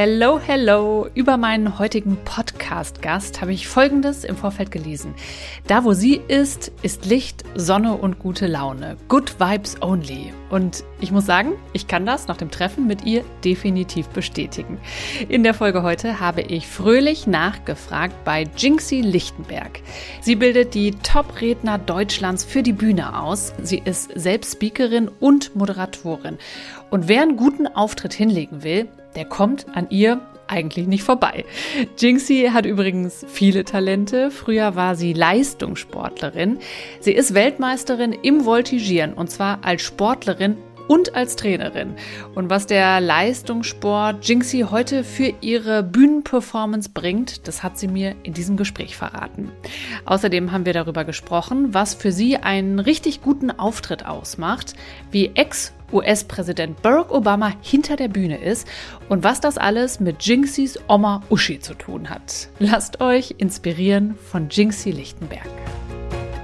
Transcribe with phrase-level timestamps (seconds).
[0.00, 1.08] Hello, hello!
[1.14, 5.12] Über meinen heutigen Podcast-Gast habe ich Folgendes im Vorfeld gelesen.
[5.66, 8.96] Da, wo sie ist, ist Licht, Sonne und gute Laune.
[9.08, 10.32] Good Vibes only.
[10.50, 14.78] Und ich muss sagen, ich kann das nach dem Treffen mit ihr definitiv bestätigen.
[15.28, 19.80] In der Folge heute habe ich fröhlich nachgefragt bei Jinxie Lichtenberg.
[20.20, 23.52] Sie bildet die Top-Redner Deutschlands für die Bühne aus.
[23.60, 26.38] Sie ist selbst Speakerin und Moderatorin.
[26.88, 31.44] Und wer einen guten Auftritt hinlegen will, der kommt an ihr eigentlich nicht vorbei.
[31.98, 34.30] Jinxie hat übrigens viele Talente.
[34.30, 36.58] Früher war sie Leistungssportlerin.
[37.00, 40.56] Sie ist Weltmeisterin im Voltigieren und zwar als Sportlerin
[40.88, 41.94] und als Trainerin.
[42.34, 48.32] Und was der Leistungssport Jinxie heute für ihre Bühnenperformance bringt, das hat sie mir in
[48.32, 49.52] diesem Gespräch verraten.
[50.06, 54.72] Außerdem haben wir darüber gesprochen, was für sie einen richtig guten Auftritt ausmacht,
[55.10, 58.66] wie Ex US-Präsident Barack Obama hinter der Bühne ist
[59.08, 62.48] und was das alles mit Jinxies Oma Uschi zu tun hat.
[62.58, 65.48] Lasst euch inspirieren von Jinxie Lichtenberg.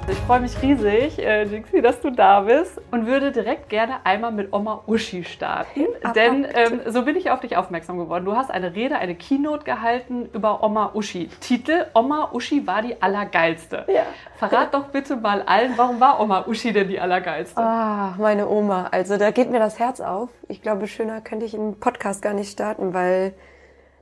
[0.06, 4.32] Ich freue mich riesig, äh, Jinxie, dass du da bist und würde direkt gerne einmal
[4.32, 5.86] mit Oma Uschi starten.
[6.14, 8.26] Denn ähm, so bin ich auf dich aufmerksam geworden.
[8.26, 11.28] Du hast eine Rede, eine Keynote gehalten über Oma Uschi.
[11.40, 13.86] Titel Oma Uschi war die Allergeilste.
[13.88, 14.02] Ja.
[14.36, 17.58] Verrat doch bitte mal allen, warum war Oma Uschi denn die Allergeilste?
[17.58, 18.88] Ah, meine Oma.
[18.90, 20.28] Also da geht mir das Herz auf.
[20.48, 23.32] Ich glaube, schöner könnte ich einen Podcast gar nicht starten, weil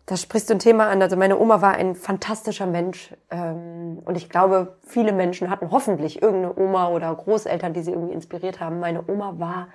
[0.06, 1.00] da sprichst du ein Thema an.
[1.00, 3.14] Also meine Oma war ein fantastischer Mensch.
[3.30, 8.12] Ähm, und ich glaube, viele Menschen hatten hoffentlich irgendeine Oma oder Großeltern, die sie irgendwie
[8.12, 8.80] inspiriert haben.
[8.80, 9.68] Meine Oma war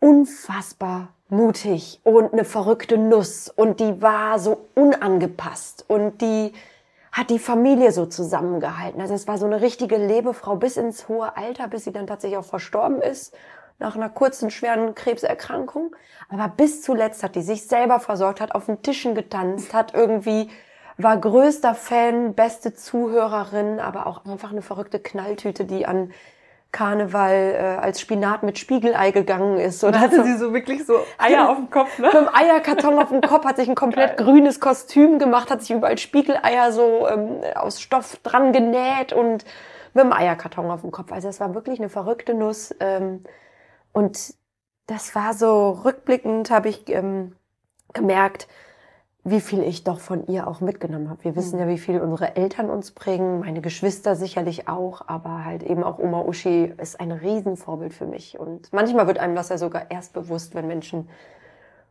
[0.00, 3.48] unfassbar mutig und eine verrückte Nuss.
[3.48, 5.84] Und die war so unangepasst.
[5.88, 6.52] Und die
[7.12, 9.00] hat die Familie so zusammengehalten.
[9.00, 12.38] Also es war so eine richtige Lebefrau bis ins hohe Alter, bis sie dann tatsächlich
[12.38, 13.34] auch verstorben ist
[13.78, 15.94] nach einer kurzen, schweren Krebserkrankung.
[16.28, 20.50] Aber bis zuletzt hat die sich selber versorgt, hat auf den Tischen getanzt, hat irgendwie,
[20.96, 26.12] war größter Fan, beste Zuhörerin, aber auch einfach eine verrückte Knalltüte, die an
[26.70, 29.82] Karneval äh, als Spinat mit Spiegelei gegangen ist.
[29.84, 30.22] Oder hatte so.
[30.24, 32.08] sie so wirklich so Eier auf dem Kopf, ne?
[32.08, 34.26] Mit einem Eierkarton auf dem Kopf, hat sich ein komplett Geil.
[34.26, 39.46] grünes Kostüm gemacht, hat sich überall Spiegeleier so ähm, aus Stoff dran genäht und
[39.94, 41.10] mit einem Eierkarton auf dem Kopf.
[41.10, 42.74] Also es war wirklich eine verrückte Nuss.
[42.80, 43.24] Ähm,
[43.98, 44.34] und
[44.86, 47.34] das war so rückblickend, habe ich ähm,
[47.94, 48.46] gemerkt,
[49.24, 51.24] wie viel ich doch von ihr auch mitgenommen habe.
[51.24, 51.62] Wir wissen mhm.
[51.62, 55.98] ja, wie viel unsere Eltern uns prägen, meine Geschwister sicherlich auch, aber halt eben auch
[55.98, 58.38] Oma Uschi ist ein Riesenvorbild für mich.
[58.38, 61.08] Und manchmal wird einem das ja sogar erst bewusst, wenn Menschen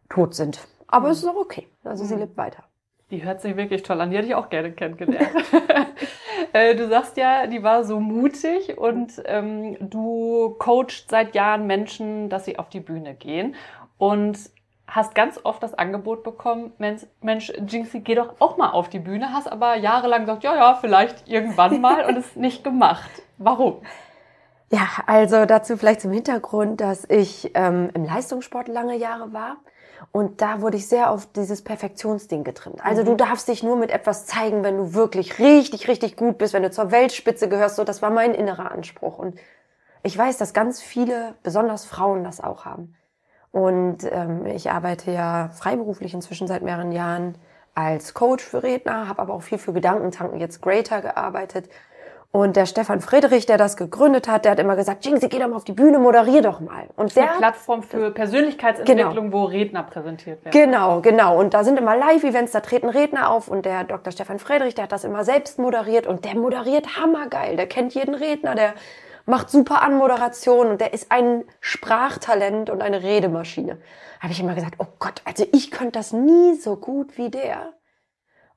[0.07, 0.66] tot sind.
[0.88, 1.12] Aber mhm.
[1.12, 1.68] es ist auch okay.
[1.84, 2.07] Also mhm.
[2.07, 2.63] sie lebt weiter.
[3.12, 4.12] Die hört sich wirklich toll an.
[4.12, 5.28] Die hätte ich auch gerne kennengelernt.
[6.53, 12.30] Äh, du sagst ja, die war so mutig und ähm, du coachst seit Jahren Menschen,
[12.30, 13.56] dass sie auf die Bühne gehen
[13.98, 14.38] und
[14.88, 19.00] hast ganz oft das Angebot bekommen, Mensch, Mensch, Jinxie, geh doch auch mal auf die
[19.00, 23.09] Bühne, hast aber jahrelang gesagt, ja, ja, vielleicht irgendwann mal und es nicht gemacht.
[23.38, 23.81] Warum?
[24.72, 29.58] Ja, also dazu vielleicht zum Hintergrund, dass ich ähm, im Leistungssport lange Jahre war
[30.12, 32.84] und da wurde ich sehr auf dieses Perfektionsding getrimmt.
[32.84, 33.06] Also mhm.
[33.08, 36.63] du darfst dich nur mit etwas zeigen, wenn du wirklich richtig, richtig gut bist, wenn
[36.63, 37.75] du zur Weltspitze gehörst.
[37.75, 39.18] So, das war mein innerer Anspruch.
[39.18, 39.40] Und
[40.03, 42.96] ich weiß, dass ganz viele, besonders Frauen, das auch haben.
[43.52, 47.36] Und ähm, ich arbeite ja freiberuflich inzwischen seit mehreren Jahren
[47.74, 51.69] als Coach für Redner, habe aber auch viel für Gedankentanken jetzt Greater gearbeitet
[52.32, 55.48] und der Stefan Friedrich, der das gegründet hat, der hat immer gesagt, Jinxie, geh doch
[55.48, 56.88] mal auf die Bühne, moderier doch mal.
[56.96, 59.32] Und der eine Plattform für Persönlichkeitsentwicklung, genau.
[59.32, 60.52] wo Redner präsentiert werden.
[60.52, 61.40] Genau, genau.
[61.40, 64.12] Und da sind immer Live-Events, da treten Redner auf und der Dr.
[64.12, 67.56] Stefan Friedrich, der hat das immer selbst moderiert und der moderiert hammergeil.
[67.56, 68.74] Der kennt jeden Redner, der
[69.26, 73.78] macht super Anmoderation und der ist ein Sprachtalent und eine Redemaschine.
[74.20, 77.74] Habe ich immer gesagt, oh Gott, also ich könnte das nie so gut wie der.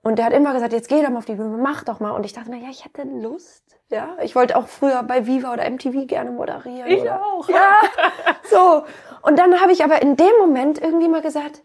[0.02, 2.12] Und der hat immer gesagt, jetzt geh doch mal auf die Bühne, mach doch mal.
[2.12, 3.78] Und ich dachte, na ja, ich hätte Lust.
[3.90, 6.88] Ja, ich wollte auch früher bei Viva oder MTV gerne moderieren.
[6.88, 7.22] Ich oder?
[7.22, 7.48] auch.
[7.48, 7.80] Ja,
[8.50, 8.84] so.
[9.22, 11.62] Und dann habe ich aber in dem Moment irgendwie mal gesagt,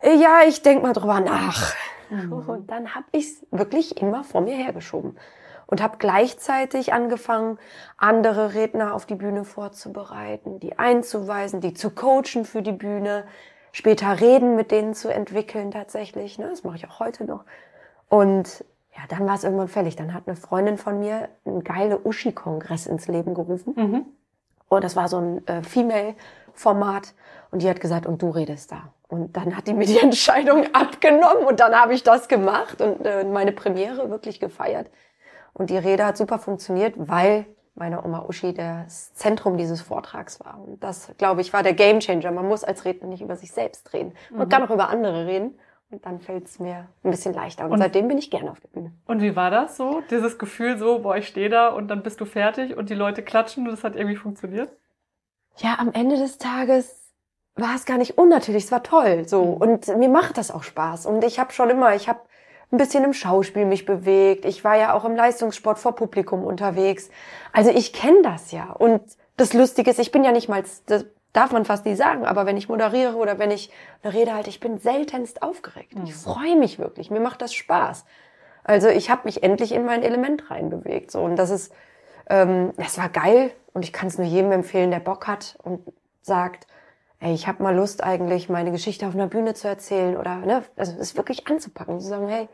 [0.00, 1.74] äh, ja, ich denk mal drüber nach.
[2.10, 2.32] Mhm.
[2.32, 5.16] Und dann habe ich es wirklich immer vor mir hergeschoben
[5.66, 7.58] und habe gleichzeitig angefangen,
[7.96, 13.24] andere Redner auf die Bühne vorzubereiten, die einzuweisen, die zu coachen für die Bühne,
[13.74, 16.38] später Reden mit denen zu entwickeln tatsächlich.
[16.38, 16.48] Ne?
[16.48, 17.44] Das mache ich auch heute noch.
[18.08, 19.96] Und ja, dann war es irgendwann fällig.
[19.96, 23.74] Dann hat eine Freundin von mir einen geile Uschi-Kongress ins Leben gerufen.
[23.76, 24.06] Mhm.
[24.68, 27.14] Und das war so ein äh, Female-Format.
[27.50, 28.92] Und die hat gesagt, und du redest da.
[29.08, 33.04] Und dann hat die mir die Entscheidung abgenommen und dann habe ich das gemacht und
[33.04, 34.88] äh, meine Premiere wirklich gefeiert.
[35.52, 40.60] Und die Rede hat super funktioniert, weil meine Oma Uschi das Zentrum dieses Vortrags war.
[40.64, 42.30] Und das, glaube ich, war der Gamechanger.
[42.30, 44.12] Man muss als Redner nicht über sich selbst reden.
[44.30, 44.50] Man mhm.
[44.50, 45.58] kann auch über andere reden.
[45.90, 47.66] Und dann fällt es mir ein bisschen leichter.
[47.66, 48.92] Und, und, seitdem bin ich gerne auf der Bühne.
[49.06, 50.02] Und wie war das so?
[50.10, 53.22] Dieses Gefühl so, boah, ich stehe da und dann bist du fertig und die Leute
[53.22, 54.70] klatschen und das hat irgendwie funktioniert?
[55.56, 57.12] Ja, am Ende des Tages
[57.54, 59.28] war es gar nicht unnatürlich, es war toll.
[59.28, 59.44] So.
[59.44, 59.54] Mhm.
[59.54, 61.06] Und mir macht das auch Spaß.
[61.06, 62.20] Und ich habe schon immer, ich habe
[62.72, 64.44] ein bisschen im Schauspiel mich bewegt.
[64.44, 67.10] Ich war ja auch im Leistungssport vor Publikum unterwegs.
[67.52, 68.72] Also ich kenne das ja.
[68.72, 69.02] Und
[69.36, 72.46] das Lustige ist, ich bin ja nicht mal, das darf man fast nie sagen, aber
[72.46, 73.70] wenn ich moderiere oder wenn ich
[74.02, 75.92] eine Rede halte, ich bin seltenst aufgeregt.
[76.04, 77.10] Ich freue mich wirklich.
[77.10, 78.04] Mir macht das Spaß.
[78.62, 81.10] Also ich habe mich endlich in mein Element reinbewegt.
[81.10, 81.72] So und das ist,
[82.30, 85.80] ähm, das war geil und ich kann es nur jedem empfehlen, der Bock hat und
[86.22, 86.66] sagt,
[87.24, 90.62] ey, ich habe mal Lust eigentlich meine Geschichte auf einer Bühne zu erzählen oder ne,
[90.76, 92.48] also es wirklich anzupacken, zu sagen, hey,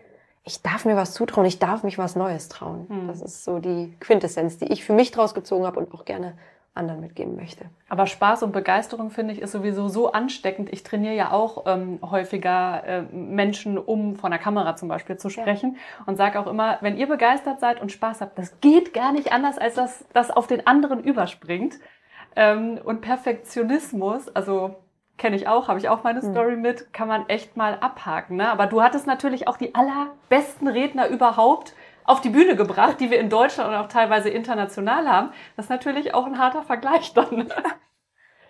[0.44, 2.86] ich darf mir was zutrauen, ich darf mich was Neues trauen.
[2.88, 3.08] Mhm.
[3.08, 6.34] Das ist so die Quintessenz, die ich für mich draus gezogen habe und auch gerne
[6.72, 7.64] anderen mitgeben möchte.
[7.88, 10.72] Aber Spaß und Begeisterung finde ich ist sowieso so ansteckend.
[10.72, 15.30] Ich trainiere ja auch ähm, häufiger äh, Menschen, um vor der Kamera zum Beispiel zu
[15.30, 16.04] sprechen ja.
[16.06, 19.32] und sage auch immer, wenn ihr begeistert seid und Spaß habt, das geht gar nicht
[19.32, 21.74] anders, als dass das auf den anderen überspringt.
[22.36, 24.76] Ähm, und Perfektionismus, also
[25.18, 26.32] kenne ich auch, habe ich auch meine hm.
[26.32, 28.36] Story mit, kann man echt mal abhaken.
[28.36, 28.50] Ne?
[28.50, 31.74] Aber du hattest natürlich auch die allerbesten Redner überhaupt
[32.04, 35.30] auf die Bühne gebracht, die wir in Deutschland und auch teilweise international haben.
[35.56, 37.52] Das ist natürlich auch ein harter Vergleich dann.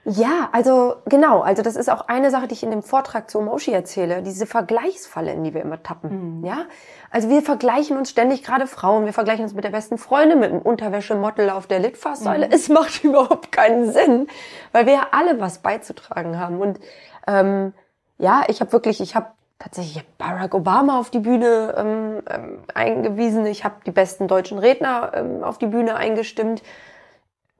[0.05, 3.41] Ja, also genau, also das ist auch eine Sache, die ich in dem Vortrag zu
[3.43, 6.39] Moshi erzähle, diese Vergleichsfalle, in die wir immer tappen.
[6.39, 6.45] Mhm.
[6.47, 6.65] Ja,
[7.11, 10.53] also wir vergleichen uns ständig, gerade Frauen, wir vergleichen uns mit der besten Freundin, mit
[10.53, 12.47] dem Unterwäschemodel auf der Litfaßsäule.
[12.47, 12.53] Mhm.
[12.53, 14.27] Es macht überhaupt keinen Sinn,
[14.73, 16.61] weil wir ja alle was beizutragen haben.
[16.61, 16.81] Und
[17.27, 17.75] ähm,
[18.17, 19.27] ja, ich habe wirklich, ich habe
[19.59, 23.45] tatsächlich Barack Obama auf die Bühne ähm, ähm, eingewiesen.
[23.45, 26.63] Ich habe die besten deutschen Redner ähm, auf die Bühne eingestimmt.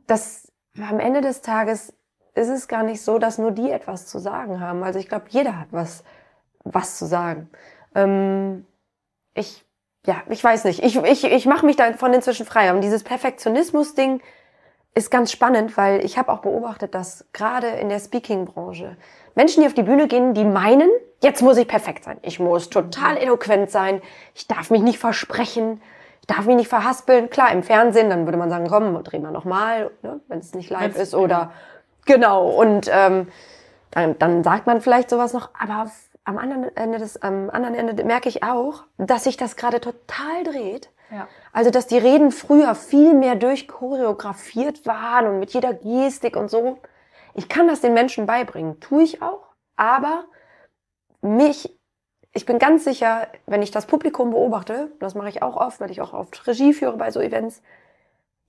[0.07, 0.51] Das
[0.81, 1.93] am Ende des Tages
[2.35, 4.83] ist es gar nicht so, dass nur die etwas zu sagen haben.
[4.83, 6.05] Also ich glaube, jeder hat was,
[6.65, 7.51] was zu sagen.
[7.95, 8.67] Ähm,
[9.35, 9.65] ich,
[10.07, 10.83] ja, ich weiß nicht.
[10.83, 12.73] Ich, ich, ich mache mich davon inzwischen frei.
[12.73, 14.21] Und dieses Perfektionismus-Ding
[14.95, 18.97] ist ganz spannend, weil ich habe auch beobachtet, dass gerade in der Speaking-Branche
[19.35, 20.91] Menschen, die auf die Bühne gehen, die meinen,
[21.23, 22.19] jetzt muss ich perfekt sein.
[22.23, 23.21] Ich muss total mhm.
[23.21, 24.03] eloquent sein.
[24.35, 25.81] Ich darf mich nicht versprechen.
[26.21, 27.31] Ich darf mich nicht verhaspeln.
[27.31, 30.71] Klar, im Fernsehen, dann würde man sagen, komm, drehen wir nochmal, ne, wenn es nicht
[30.71, 31.15] live ist.
[31.15, 31.53] Oder
[32.07, 32.49] genau.
[32.49, 33.29] Und ähm,
[33.91, 35.51] dann, dann sagt man vielleicht sowas noch.
[35.59, 35.91] Aber
[36.25, 40.45] am anderen Ende des, am anderen Ende merke ich auch, dass sich das gerade total
[40.45, 40.91] dreht.
[41.11, 41.27] Ja.
[41.53, 46.79] Also, dass die Reden früher viel mehr durchchoreografiert waren und mit jeder Gestik und so.
[47.35, 49.43] Ich kann das den Menschen beibringen, tue ich auch,
[49.77, 50.25] aber
[51.21, 51.77] mich,
[52.33, 55.91] ich bin ganz sicher, wenn ich das Publikum beobachte, das mache ich auch oft, weil
[55.91, 57.63] ich auch oft Regie führe bei so Events,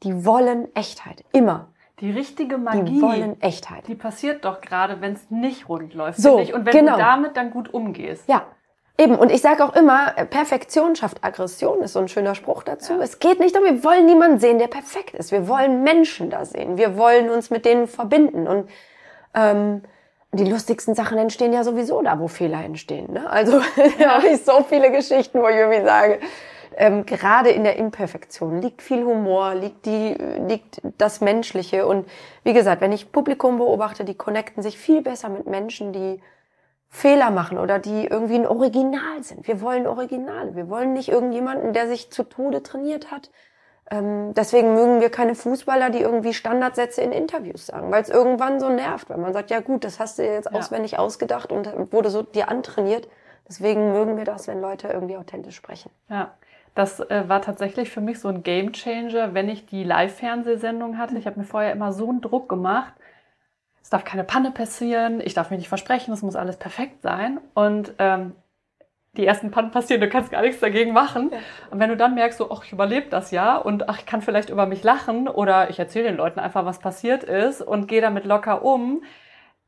[0.03, 1.67] die wollen Echtheit, immer.
[2.01, 3.87] Die richtige Magie, die wollen Echtheit.
[3.87, 6.19] Die passiert doch gerade, wenn es nicht rund läuft.
[6.19, 6.93] So, und wenn genau.
[6.93, 8.27] du damit dann gut umgehst.
[8.27, 8.45] Ja,
[8.97, 12.93] Eben, und ich sage auch immer, Perfektion schafft Aggression, ist so ein schöner Spruch dazu.
[12.93, 12.99] Ja.
[13.01, 15.31] Es geht nicht darum, wir wollen niemanden sehen, der perfekt ist.
[15.31, 16.77] Wir wollen Menschen da sehen.
[16.77, 18.47] Wir wollen uns mit denen verbinden.
[18.47, 18.69] Und
[19.33, 19.81] ähm,
[20.33, 23.13] die lustigsten Sachen entstehen ja sowieso da, wo Fehler entstehen.
[23.13, 23.27] Ne?
[23.27, 23.59] Also
[23.99, 26.19] da habe ich so viele Geschichten, wo ich irgendwie sage,
[26.81, 30.13] ähm, gerade in der Imperfektion liegt viel Humor, liegt die,
[30.47, 31.85] liegt das Menschliche.
[31.87, 32.07] Und
[32.43, 36.21] wie gesagt, wenn ich Publikum beobachte, die connecten sich viel besser mit Menschen, die
[36.89, 39.47] Fehler machen oder die irgendwie ein Original sind.
[39.47, 40.55] Wir wollen Originale.
[40.55, 43.29] Wir wollen nicht irgendjemanden, der sich zu Tode trainiert hat,
[43.91, 48.61] ähm, deswegen mögen wir keine Fußballer, die irgendwie Standardsätze in Interviews sagen, weil es irgendwann
[48.61, 50.57] so nervt, weil man sagt, ja gut, das hast du jetzt ja.
[50.57, 53.09] auswendig ausgedacht und wurde so dir antrainiert.
[53.49, 55.91] Deswegen mögen wir das, wenn Leute irgendwie authentisch sprechen.
[56.07, 56.31] Ja.
[56.75, 61.17] Das äh, war tatsächlich für mich so ein Game Changer, wenn ich die Live-Fernsehsendung hatte.
[61.17, 62.93] Ich habe mir vorher immer so einen Druck gemacht.
[63.81, 67.41] Es darf keine Panne passieren, ich darf mich nicht versprechen, es muss alles perfekt sein.
[67.53, 68.33] Und ähm,
[69.17, 71.31] die ersten Pannen passieren, du kannst gar nichts dagegen machen.
[71.31, 71.39] Ja.
[71.71, 74.21] Und wenn du dann merkst, so, ach, ich überlebe das ja und ach, ich kann
[74.21, 78.01] vielleicht über mich lachen oder ich erzähle den Leuten einfach, was passiert ist und gehe
[78.01, 79.03] damit locker um,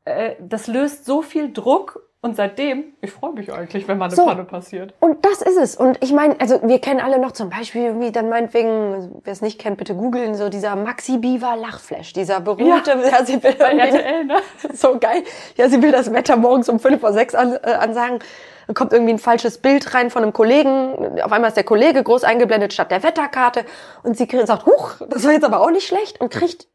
[0.04, 4.16] äh, das löst so viel Druck und seitdem, ich freue mich eigentlich, wenn mal eine
[4.16, 4.94] so, Panne passiert.
[4.98, 5.76] Und das ist es.
[5.76, 9.42] Und ich meine, also wir kennen alle noch zum Beispiel, wie dann meinetwegen, wer es
[9.42, 13.50] nicht kennt, bitte googeln, so dieser Maxi Biva Lachflash, dieser berühmte, ja, ja sie will
[13.50, 14.36] RTL, ne?
[14.72, 15.22] so geil.
[15.56, 18.20] Ja, sie will das Wetter morgens um fünf vor sechs an, äh, ansagen
[18.66, 22.02] dann kommt irgendwie ein falsches Bild rein von einem Kollegen, auf einmal ist der Kollege
[22.02, 23.66] groß eingeblendet statt der Wetterkarte
[24.02, 26.68] und sie sagt, huch, das war jetzt aber auch nicht schlecht und kriegt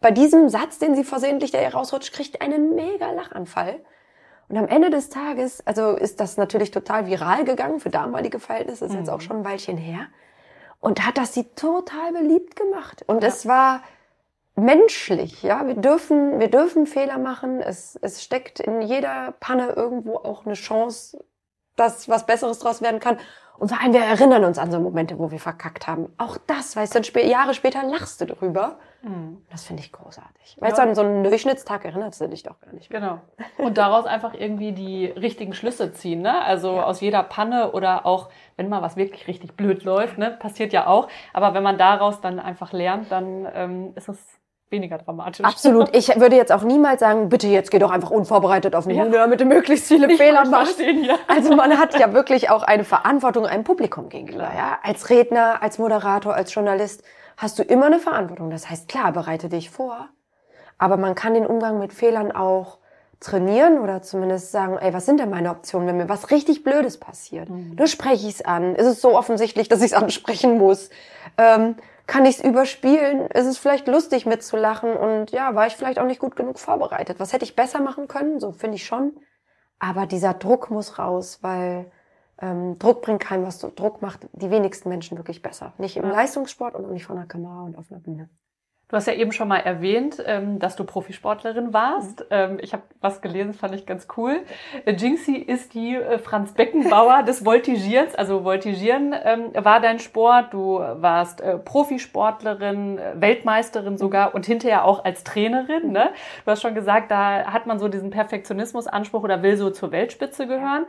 [0.00, 3.80] bei diesem Satz, den sie versehentlich da rausrutscht, kriegt einen mega Lachanfall.
[4.48, 8.84] Und am Ende des Tages, also ist das natürlich total viral gegangen für damalige Verhältnisse,
[8.84, 8.98] ist mhm.
[8.98, 10.06] jetzt auch schon ein Weilchen her.
[10.80, 13.04] Und hat das sie total beliebt gemacht.
[13.06, 13.28] Und ja.
[13.28, 13.82] es war
[14.54, 15.66] menschlich, ja.
[15.66, 17.60] Wir dürfen, wir dürfen Fehler machen.
[17.60, 21.24] Es, es steckt in jeder Panne irgendwo auch eine Chance,
[21.76, 23.18] dass was Besseres draus werden kann.
[23.58, 26.12] Und vor allem, wir erinnern uns an so Momente, wo wir verkackt haben.
[26.18, 28.78] Auch das, weißt du, Jahre später lachst du drüber.
[29.04, 29.42] Mhm.
[29.50, 30.56] Das finde ich großartig.
[30.60, 30.84] Weißt ja.
[30.84, 33.00] du, an so einen Durchschnittstag erinnerst du dich doch gar nicht mehr.
[33.00, 33.20] Genau.
[33.58, 36.42] Und daraus einfach irgendwie die richtigen Schlüsse ziehen, ne?
[36.44, 36.84] Also ja.
[36.84, 40.30] aus jeder Panne oder auch, wenn mal was wirklich richtig blöd läuft, ne?
[40.30, 41.08] Passiert ja auch.
[41.32, 44.18] Aber wenn man daraus dann einfach lernt, dann ähm, ist es
[44.70, 45.44] weniger dramatisch.
[45.44, 45.94] Absolut.
[45.94, 49.04] Ich würde jetzt auch niemals sagen, bitte jetzt geh doch einfach unvorbereitet auf eine ja.
[49.04, 50.80] Bühne, damit du möglichst viele ich Fehler machst.
[50.80, 51.16] Ja.
[51.28, 54.50] Also man hat ja wirklich auch eine Verantwortung einem Publikum gegenüber.
[54.56, 54.78] Ja?
[54.82, 57.04] Als Redner, als Moderator, als Journalist
[57.36, 58.50] hast du immer eine Verantwortung.
[58.50, 60.08] Das heißt, klar, bereite dich vor.
[60.78, 62.78] Aber man kann den Umgang mit Fehlern auch
[63.20, 66.98] trainieren oder zumindest sagen, ey, was sind denn meine Optionen, wenn mir was richtig Blödes
[66.98, 67.48] passiert?
[67.48, 67.74] Mhm.
[67.76, 68.74] Nur spreche ich es an.
[68.76, 70.90] Ist es so offensichtlich, dass ich es ansprechen muss?
[71.38, 71.76] Ähm,
[72.06, 73.26] kann ich es überspielen?
[73.28, 74.94] Ist es vielleicht lustig mitzulachen?
[74.94, 77.18] Und ja, war ich vielleicht auch nicht gut genug vorbereitet?
[77.18, 78.40] Was hätte ich besser machen können?
[78.40, 79.12] So finde ich schon.
[79.78, 81.90] Aber dieser Druck muss raus, weil
[82.44, 83.58] ähm, Druck bringt keinem was.
[83.58, 85.72] Druck macht die wenigsten Menschen wirklich besser.
[85.78, 86.12] Nicht im ja.
[86.12, 88.28] Leistungssport und auch nicht vor einer Kamera und auf einer Bühne.
[88.88, 92.20] Du hast ja eben schon mal erwähnt, ähm, dass du Profisportlerin warst.
[92.20, 92.26] Mhm.
[92.30, 94.42] Ähm, ich habe was gelesen, fand ich ganz cool.
[94.84, 98.14] Äh, Jinxie ist die äh, Franz Beckenbauer des Voltigierens.
[98.14, 100.52] Also Voltigieren ähm, war dein Sport.
[100.52, 105.90] Du warst äh, Profisportlerin, Weltmeisterin sogar und hinterher auch als Trainerin.
[105.90, 106.10] Ne?
[106.44, 110.46] Du hast schon gesagt, da hat man so diesen Perfektionismusanspruch oder will so zur Weltspitze
[110.46, 110.86] gehören.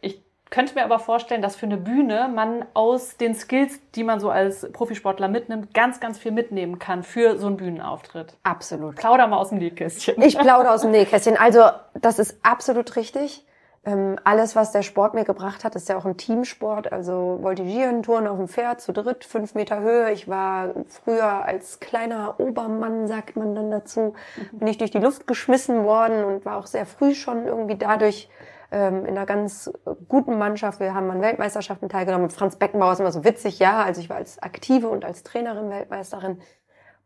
[0.00, 4.20] Ich könnte mir aber vorstellen, dass für eine Bühne man aus den Skills, die man
[4.20, 8.36] so als Profisportler mitnimmt, ganz, ganz viel mitnehmen kann für so einen Bühnenauftritt.
[8.42, 8.96] Absolut.
[8.96, 10.20] Plauder mal aus dem Nähkästchen.
[10.22, 11.36] Ich plaudere aus dem Nähkästchen.
[11.36, 11.64] Also,
[11.94, 13.44] das ist absolut richtig.
[13.84, 16.92] Ähm, alles, was der Sport mir gebracht hat, ist ja auch ein Teamsport.
[16.92, 20.12] Also Voltigieren, Touren auf dem Pferd, zu dritt, fünf Meter Höhe.
[20.12, 24.14] Ich war früher als kleiner Obermann, sagt man dann dazu,
[24.52, 28.28] bin ich durch die Luft geschmissen worden und war auch sehr früh schon irgendwie dadurch
[28.70, 29.70] ähm, in einer ganz
[30.08, 30.80] guten Mannschaft.
[30.80, 32.30] Wir haben an Weltmeisterschaften teilgenommen.
[32.30, 33.82] Franz Beckenbauer ist immer so witzig, ja.
[33.82, 36.40] Also ich war als Aktive und als Trainerin Weltmeisterin.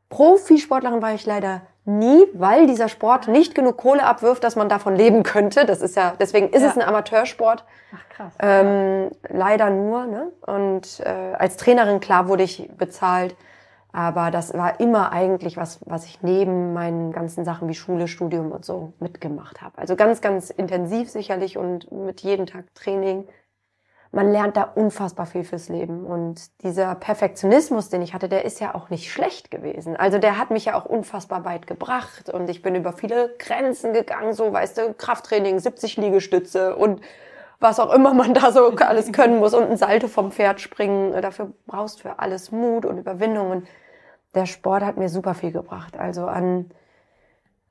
[0.08, 4.94] Profisportlerin war ich leider nie, weil dieser Sport nicht genug Kohle abwirft, dass man davon
[4.94, 5.64] leben könnte.
[5.64, 6.68] Das ist ja, deswegen ist ja.
[6.68, 7.64] es ein Amateursport.
[7.94, 8.34] Ach krass.
[8.38, 10.06] Ähm, leider nur.
[10.06, 10.32] Ne?
[10.46, 13.34] Und äh, als Trainerin klar wurde ich bezahlt.
[13.92, 18.50] Aber das war immer eigentlich was, was ich neben meinen ganzen Sachen wie Schule, Studium
[18.50, 19.76] und so mitgemacht habe.
[19.76, 23.28] Also ganz, ganz intensiv sicherlich und mit jedem Tag Training.
[24.10, 26.06] Man lernt da unfassbar viel fürs Leben.
[26.06, 29.96] Und dieser Perfektionismus, den ich hatte, der ist ja auch nicht schlecht gewesen.
[29.96, 32.30] Also der hat mich ja auch unfassbar weit gebracht.
[32.30, 37.02] Und ich bin über viele Grenzen gegangen, so weißt du, Krafttraining, 70 Liegestütze und
[37.60, 41.12] was auch immer man da so alles können muss und ein Salto vom Pferd springen.
[41.20, 43.50] Dafür brauchst du für alles Mut und Überwindung.
[43.50, 43.68] Und
[44.34, 45.98] der Sport hat mir super viel gebracht.
[45.98, 46.70] Also an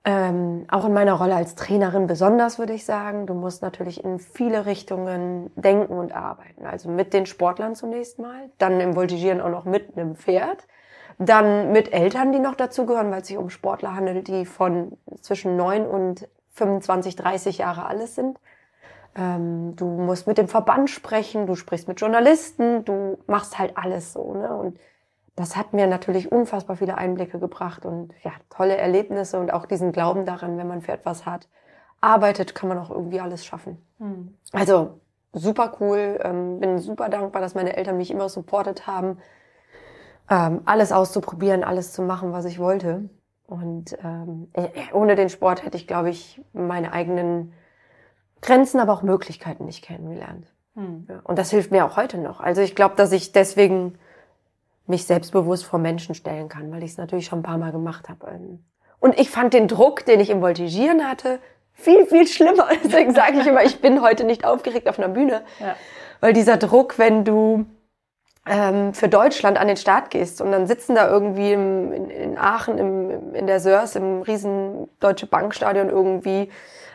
[0.03, 3.27] ähm, auch in meiner Rolle als Trainerin besonders würde ich sagen.
[3.27, 6.65] Du musst natürlich in viele Richtungen denken und arbeiten.
[6.65, 10.67] Also mit den Sportlern zunächst mal, dann im Voltigieren auch noch mit einem Pferd,
[11.19, 15.55] dann mit Eltern, die noch dazugehören, weil es sich um Sportler handelt, die von zwischen
[15.55, 18.39] neun und 25, 30 Jahre alles sind.
[19.15, 24.13] Ähm, du musst mit dem Verband sprechen, du sprichst mit Journalisten, du machst halt alles
[24.13, 24.33] so.
[24.33, 24.55] Ne?
[24.55, 24.79] Und
[25.35, 29.91] das hat mir natürlich unfassbar viele Einblicke gebracht und ja, tolle Erlebnisse und auch diesen
[29.91, 31.47] Glauben daran, wenn man für etwas hat,
[32.01, 33.77] arbeitet, kann man auch irgendwie alles schaffen.
[33.99, 34.35] Mhm.
[34.51, 34.99] Also
[35.33, 39.19] super cool, ähm, bin super dankbar, dass meine Eltern mich immer supportet haben,
[40.29, 43.09] ähm, alles auszuprobieren, alles zu machen, was ich wollte.
[43.45, 47.53] Und ähm, äh, ohne den Sport hätte ich, glaube ich, meine eigenen
[48.41, 50.47] Grenzen, aber auch Möglichkeiten nicht kennengelernt.
[50.75, 51.05] Mhm.
[51.09, 52.39] Ja, und das hilft mir auch heute noch.
[52.39, 53.97] Also ich glaube, dass ich deswegen
[54.87, 58.09] mich selbstbewusst vor Menschen stellen kann, weil ich es natürlich schon ein paar Mal gemacht
[58.09, 58.39] habe.
[58.99, 61.39] Und ich fand den Druck, den ich im Voltigieren hatte,
[61.73, 62.67] viel, viel schlimmer.
[62.83, 65.43] Deswegen sage ich immer, ich bin heute nicht aufgeregt auf einer Bühne.
[65.59, 65.75] Ja.
[66.19, 67.65] Weil dieser Druck, wenn du
[68.45, 72.37] ähm, für Deutschland an den Start gehst und dann sitzen da irgendwie im, in, in
[72.37, 76.49] Aachen im, in der Sörs im riesen Deutsche Bankstadion irgendwie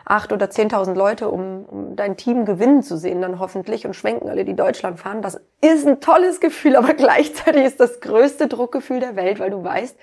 [0.09, 4.29] acht oder zehntausend Leute, um, um dein Team gewinnen zu sehen, dann hoffentlich und schwenken
[4.29, 5.21] alle, die Deutschland fahren.
[5.21, 9.63] Das ist ein tolles Gefühl, aber gleichzeitig ist das größte Druckgefühl der Welt, weil du
[9.63, 9.97] weißt,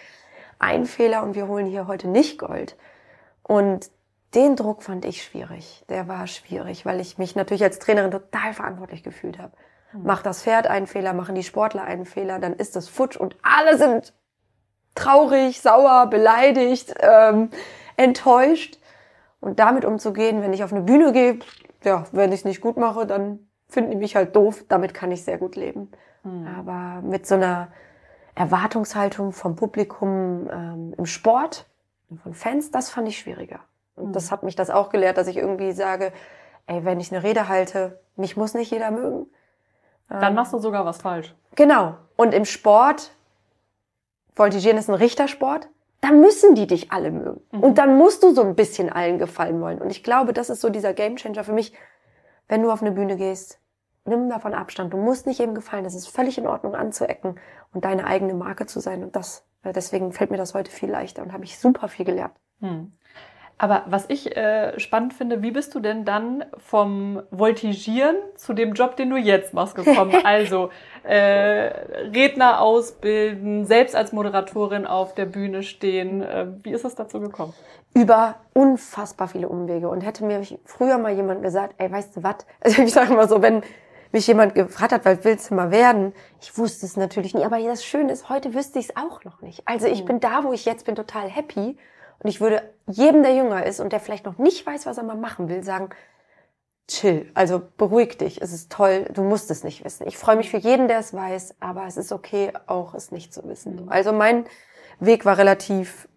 [0.59, 2.77] ein Fehler und wir holen hier heute nicht Gold.
[3.43, 3.91] Und
[4.35, 5.85] den Druck fand ich schwierig.
[5.89, 9.53] Der war schwierig, weil ich mich natürlich als Trainerin total verantwortlich gefühlt habe.
[9.93, 10.05] Mhm.
[10.05, 13.37] Macht das Pferd einen Fehler, machen die Sportler einen Fehler, dann ist das futsch und
[13.43, 14.13] alle sind
[14.95, 17.51] traurig, sauer, beleidigt, ähm,
[17.97, 18.79] enttäuscht.
[19.45, 21.39] Und damit umzugehen, wenn ich auf eine Bühne gehe,
[21.85, 24.65] ja, wenn ich es nicht gut mache, dann finden die mich halt doof.
[24.69, 25.91] Damit kann ich sehr gut leben.
[26.23, 26.47] Mhm.
[26.47, 27.69] Aber mit so einer
[28.35, 31.67] Erwartungshaltung vom Publikum ähm, im Sport,
[32.23, 33.61] von Fans, das fand ich schwieriger.
[33.97, 34.13] Und mhm.
[34.15, 36.13] das hat mich das auch gelehrt, dass ich irgendwie sage,
[36.67, 39.27] ey, wenn ich eine Rede halte, mich muss nicht jeder mögen.
[40.09, 41.35] Dann machst du sogar was falsch.
[41.55, 41.97] Genau.
[42.17, 43.11] Und im Sport,
[44.35, 45.69] Voltigieren ist ein Richtersport,
[46.05, 47.41] da müssen die dich alle mögen.
[47.51, 47.61] Mhm.
[47.63, 49.81] Und dann musst du so ein bisschen allen gefallen wollen.
[49.81, 51.73] Und ich glaube, das ist so dieser Gamechanger für mich.
[52.47, 53.59] Wenn du auf eine Bühne gehst,
[54.05, 54.93] nimm davon Abstand.
[54.93, 55.83] Du musst nicht jedem gefallen.
[55.83, 57.41] Das ist völlig in Ordnung anzuecken
[57.73, 59.03] und deine eigene Marke zu sein.
[59.03, 62.05] Und das, äh, deswegen fällt mir das heute viel leichter und habe ich super viel
[62.05, 62.35] gelernt.
[62.61, 62.93] Hm.
[63.57, 68.73] Aber was ich äh, spannend finde, wie bist du denn dann vom Voltigieren zu dem
[68.73, 70.13] Job, den du jetzt machst, gekommen?
[70.25, 70.71] also
[71.05, 71.71] äh,
[72.13, 76.21] Redner ausbilden, selbst als Moderatorin auf der Bühne stehen.
[76.21, 77.55] Äh, wie ist es dazu gekommen?
[77.95, 79.89] Über unfassbar viele Umwege.
[79.89, 82.35] Und hätte mir früher mal jemand gesagt, ey, weißt du was?
[82.61, 83.63] Also ich sage mal so, wenn
[84.11, 86.13] mich jemand gefragt hat, was willst du mal werden?
[86.41, 87.45] Ich wusste es natürlich nie.
[87.45, 89.63] Aber das Schöne ist, heute wüsste ich es auch noch nicht.
[89.67, 90.07] Also ich mhm.
[90.07, 91.77] bin da, wo ich jetzt bin, total happy.
[92.25, 95.05] Und ich würde jedem, der jünger ist und der vielleicht noch nicht weiß, was er
[95.05, 95.91] mal machen will, sagen,
[96.89, 100.07] chill, also beruhig dich, es ist toll, du musst es nicht wissen.
[100.07, 103.35] Ich freue mich für jeden, der es weiß, aber es ist okay, auch es nicht
[103.35, 103.85] zu wissen.
[103.85, 103.89] Mhm.
[103.91, 104.47] Also mein
[105.01, 106.09] Weg war relativ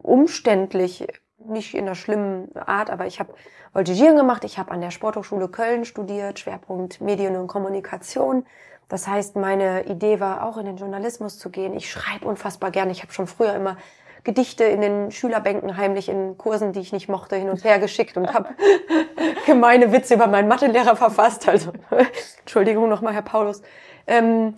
[0.00, 1.08] umständlich,
[1.38, 3.34] nicht in einer schlimmen Art, aber ich habe
[3.72, 8.46] Voltigieren gemacht, ich habe an der Sporthochschule Köln studiert, Schwerpunkt Medien und Kommunikation.
[8.88, 11.74] Das heißt, meine Idee war auch in den Journalismus zu gehen.
[11.74, 12.92] Ich schreibe unfassbar gerne.
[12.92, 13.78] Ich habe schon früher immer
[14.24, 18.16] Gedichte in den Schülerbänken heimlich in Kursen, die ich nicht mochte, hin und her geschickt
[18.16, 18.50] und habe
[19.46, 21.48] gemeine Witze über meinen Mathelehrer verfasst.
[21.48, 21.72] Also
[22.40, 23.62] Entschuldigung nochmal, Herr Paulus.
[24.06, 24.54] Ähm,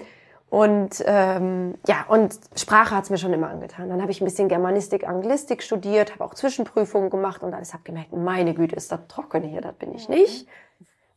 [0.50, 3.88] und ähm, ja, und Sprache hat's mir schon immer angetan.
[3.88, 7.82] Dann habe ich ein bisschen Germanistik, Anglistik studiert, habe auch Zwischenprüfungen gemacht und alles habe
[7.82, 10.46] gemerkt, meine Güte, ist das trocken hier, das bin ich nicht.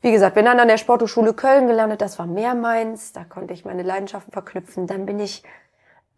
[0.02, 3.54] Wie gesagt, bin dann an der Sporthochschule Köln gelandet, das war mehr meins, da konnte
[3.54, 4.88] ich meine Leidenschaften verknüpfen.
[4.88, 5.44] Dann bin ich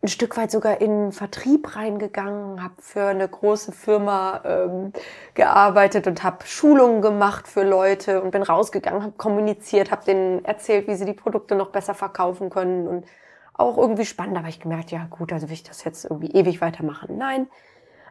[0.02, 4.94] ein Stück weit sogar in Vertrieb reingegangen, habe für eine große Firma ähm,
[5.34, 10.88] gearbeitet und habe Schulungen gemacht für Leute und bin rausgegangen, habe kommuniziert, habe denen erzählt,
[10.88, 13.06] wie sie die Produkte noch besser verkaufen können und
[13.54, 16.62] auch irgendwie spannend, aber ich gemerkt, ja gut, also will ich das jetzt irgendwie ewig
[16.62, 17.18] weitermachen?
[17.18, 17.48] Nein.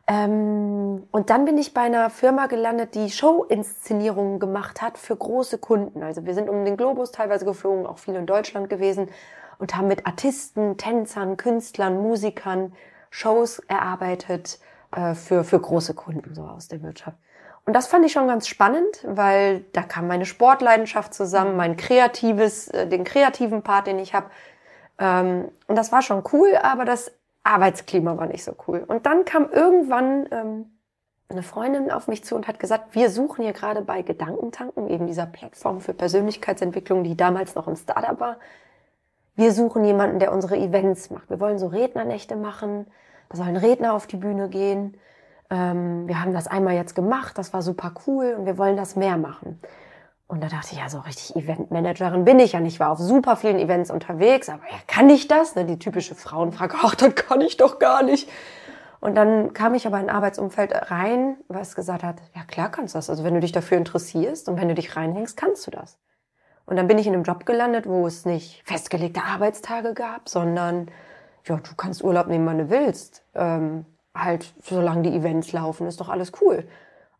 [0.07, 5.57] Ähm, und dann bin ich bei einer Firma gelandet, die Showinszenierungen gemacht hat für große
[5.57, 6.03] Kunden.
[6.03, 9.09] Also wir sind um den Globus teilweise geflogen, auch viel in Deutschland gewesen
[9.59, 12.73] und haben mit Artisten, Tänzern, Künstlern, Musikern
[13.11, 14.59] Shows erarbeitet
[14.95, 17.17] äh, für, für große Kunden so aus der Wirtschaft.
[17.65, 22.69] Und das fand ich schon ganz spannend, weil da kam meine Sportleidenschaft zusammen, mein kreatives,
[22.69, 24.31] äh, den kreativen Part, den ich habe.
[24.99, 28.85] Ähm, und das war schon cool, aber das Arbeitsklima war nicht so cool.
[28.87, 30.79] Und dann kam irgendwann ähm,
[31.29, 35.07] eine Freundin auf mich zu und hat gesagt, wir suchen hier gerade bei Gedankentanken, eben
[35.07, 38.39] dieser Plattform für Persönlichkeitsentwicklung, die damals noch ein Startup war,
[39.39, 41.31] wir suchen jemanden, der unsere Events macht.
[41.31, 42.87] Wir wollen so Rednernächte machen.
[43.29, 44.97] Da sollen Redner auf die Bühne gehen.
[45.49, 47.39] Ähm, wir haben das einmal jetzt gemacht.
[47.39, 49.61] Das war super cool und wir wollen das mehr machen.
[50.27, 52.75] Und da dachte ich, ja, so richtig Eventmanagerin bin ich ja nicht.
[52.75, 55.55] Ich war auf super vielen Events unterwegs, aber ja, kann ich das?
[55.55, 58.29] Ne, die typische Frauenfrage, ach, das kann ich doch gar nicht.
[58.99, 62.97] Und dann kam ich aber in ein Arbeitsumfeld rein, was gesagt hat, ja klar kannst
[62.97, 63.09] du das.
[63.09, 65.97] Also wenn du dich dafür interessierst und wenn du dich reinhängst, kannst du das.
[66.69, 70.89] Und dann bin ich in einem Job gelandet, wo es nicht festgelegte Arbeitstage gab, sondern
[71.47, 73.23] ja, du kannst Urlaub nehmen, wann du willst.
[73.35, 76.69] Ähm, halt, solange die Events laufen, ist doch alles cool.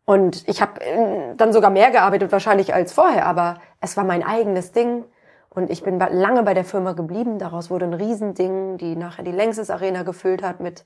[0.05, 4.21] Und ich habe äh, dann sogar mehr gearbeitet wahrscheinlich als vorher, aber es war mein
[4.21, 5.03] eigenes Ding.
[5.49, 7.39] Und ich bin lange bei der Firma geblieben.
[7.39, 10.85] Daraus wurde ein Riesending, die nachher die Längstes Arena gefüllt hat mit,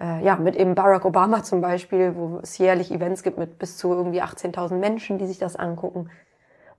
[0.00, 3.76] äh, ja, mit eben Barack Obama zum Beispiel, wo es jährlich Events gibt mit bis
[3.76, 6.10] zu irgendwie 18.000 Menschen, die sich das angucken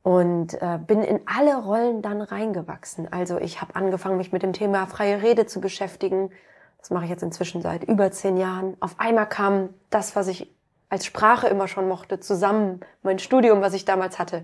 [0.03, 3.07] und äh, bin in alle Rollen dann reingewachsen.
[3.11, 6.31] Also ich habe angefangen, mich mit dem Thema freie Rede zu beschäftigen.
[6.79, 8.75] Das mache ich jetzt inzwischen seit über zehn Jahren.
[8.79, 10.51] Auf einmal kam das, was ich
[10.89, 14.43] als Sprache immer schon mochte, zusammen, mein Studium, was ich damals hatte,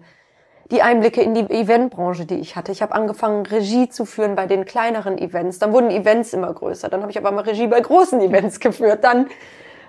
[0.69, 2.71] die Einblicke in die Eventbranche, die ich hatte.
[2.71, 5.59] Ich habe angefangen, Regie zu führen bei den kleineren Events.
[5.59, 6.89] Dann wurden Events immer größer.
[6.89, 9.03] Dann habe ich aber mal Regie bei großen Events geführt.
[9.03, 9.27] Dann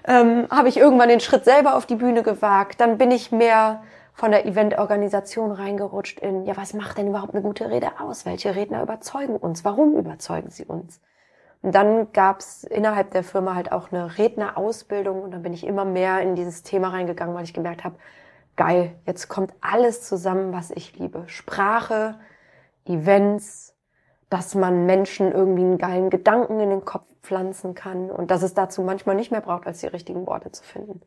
[0.07, 2.81] ähm, habe ich irgendwann den Schritt selber auf die Bühne gewagt.
[2.81, 3.83] Dann bin ich mehr
[4.19, 8.27] von der Eventorganisation reingerutscht in, ja, was macht denn überhaupt eine gute Rede aus?
[8.27, 9.65] Welche Redner überzeugen uns?
[9.65, 11.01] Warum überzeugen sie uns?
[11.63, 15.85] Und dann gab's innerhalb der Firma halt auch eine Rednerausbildung und dann bin ich immer
[15.85, 17.95] mehr in dieses Thema reingegangen, weil ich gemerkt habe,
[18.57, 21.23] geil, jetzt kommt alles zusammen, was ich liebe.
[21.29, 22.17] Sprache,
[22.87, 23.77] Events,
[24.31, 28.53] dass man Menschen irgendwie einen geilen Gedanken in den Kopf pflanzen kann und dass es
[28.53, 31.03] dazu manchmal nicht mehr braucht, als die richtigen Worte zu finden.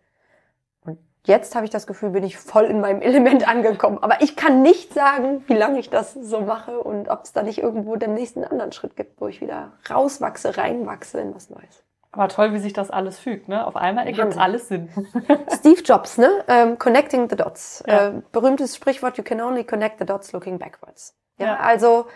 [1.23, 3.99] Jetzt habe ich das Gefühl, bin ich voll in meinem Element angekommen.
[4.01, 7.43] Aber ich kann nicht sagen, wie lange ich das so mache und ob es da
[7.43, 11.83] nicht irgendwo den nächsten anderen Schritt gibt, wo ich wieder rauswachse, reinwachse in was Neues.
[12.13, 13.65] Aber toll, wie sich das alles fügt, ne?
[13.65, 14.89] Auf einmal ergibt alles Sinn.
[15.55, 16.43] Steve Jobs, ne?
[16.49, 17.83] Ähm, connecting the dots.
[17.87, 18.09] Ja.
[18.09, 21.15] Äh, berühmtes Sprichwort, you can only connect the dots looking backwards.
[21.37, 22.07] Ja, ja, also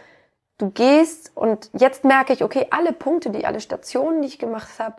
[0.57, 4.79] du gehst und jetzt merke ich, okay, alle Punkte, die alle Stationen, die ich gemacht
[4.79, 4.95] habe,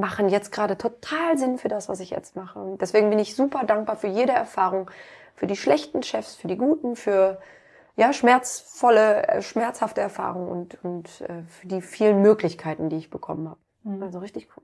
[0.00, 2.76] machen jetzt gerade total Sinn für das, was ich jetzt mache.
[2.80, 4.90] Deswegen bin ich super dankbar für jede Erfahrung,
[5.34, 7.38] für die schlechten Chefs, für die guten, für
[7.96, 13.48] ja schmerzvolle, äh, schmerzhafte Erfahrungen und und äh, für die vielen Möglichkeiten, die ich bekommen
[13.48, 13.60] habe.
[13.82, 14.02] Mhm.
[14.02, 14.62] Also richtig cool.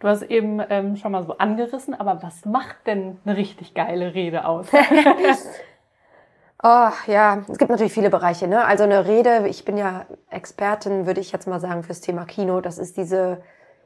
[0.00, 4.14] Du hast eben ähm, schon mal so angerissen, aber was macht denn eine richtig geile
[4.14, 4.66] Rede aus?
[6.62, 8.46] oh, ja, es gibt natürlich viele Bereiche.
[8.46, 8.64] Ne?
[8.64, 12.60] Also eine Rede, ich bin ja Expertin, würde ich jetzt mal sagen, fürs Thema Kino.
[12.60, 13.40] Das ist diese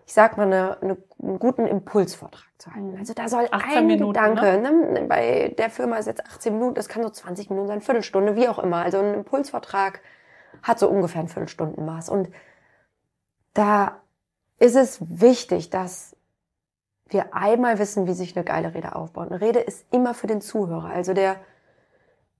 [0.09, 2.93] ich sag mal, eine, eine, einen guten Impulsvortrag zu halten.
[2.93, 2.99] Mhm.
[2.99, 4.73] Also da soll ein Minuten, Gedanke, ne?
[4.73, 5.03] ne?
[5.07, 8.49] bei der Firma ist jetzt 18 Minuten, das kann so 20 Minuten sein, Viertelstunde, wie
[8.49, 8.79] auch immer.
[8.79, 10.01] Also ein Impulsvortrag
[10.63, 12.09] hat so ungefähr ein Viertelstundenmaß.
[12.09, 12.31] Und
[13.53, 14.01] da
[14.59, 16.17] ist es wichtig, dass
[17.11, 19.31] wir einmal wissen, wie sich eine geile Rede aufbaut.
[19.31, 20.89] Eine Rede ist immer für den Zuhörer.
[20.89, 21.37] Also der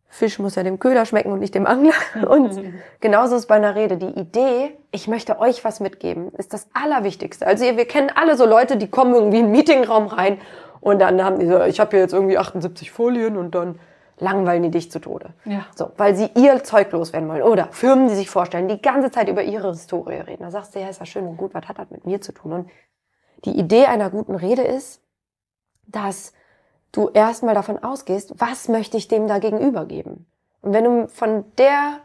[0.09, 1.93] Fisch muss ja dem Köder schmecken und nicht dem Angler.
[2.29, 2.59] Und
[3.01, 3.99] genauso ist bei einer Rede.
[3.99, 7.47] Die Idee, ich möchte euch was mitgeben, ist das Allerwichtigste.
[7.47, 10.39] Also wir kennen alle so Leute, die kommen irgendwie in einen Meetingraum rein
[10.81, 13.79] und dann haben die so, ich habe hier jetzt irgendwie 78 Folien und dann
[14.19, 15.31] langweilen die dich zu Tode.
[15.45, 15.67] Ja.
[15.77, 17.43] So, weil sie ihr Zeug loswerden wollen.
[17.43, 20.43] Oder Firmen, die sich vorstellen, die ganze Zeit über ihre Historie reden.
[20.43, 22.33] Da sagst du, ja, ist ja schön und gut, was hat das mit mir zu
[22.33, 22.53] tun?
[22.53, 22.71] Und
[23.45, 25.03] die Idee einer guten Rede ist,
[25.87, 26.33] dass
[26.93, 30.27] du erstmal davon ausgehst, was möchte ich dem da gegenüber geben?
[30.63, 32.01] Und wenn du von der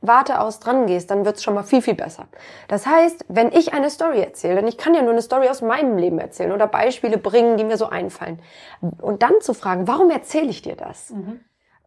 [0.00, 2.28] Warte aus dran gehst, dann wird's schon mal viel, viel besser.
[2.68, 5.60] Das heißt, wenn ich eine Story erzähle, und ich kann ja nur eine Story aus
[5.60, 8.40] meinem Leben erzählen oder Beispiele bringen, die mir so einfallen,
[8.80, 11.10] und dann zu fragen, warum erzähle ich dir das?
[11.10, 11.40] Mhm.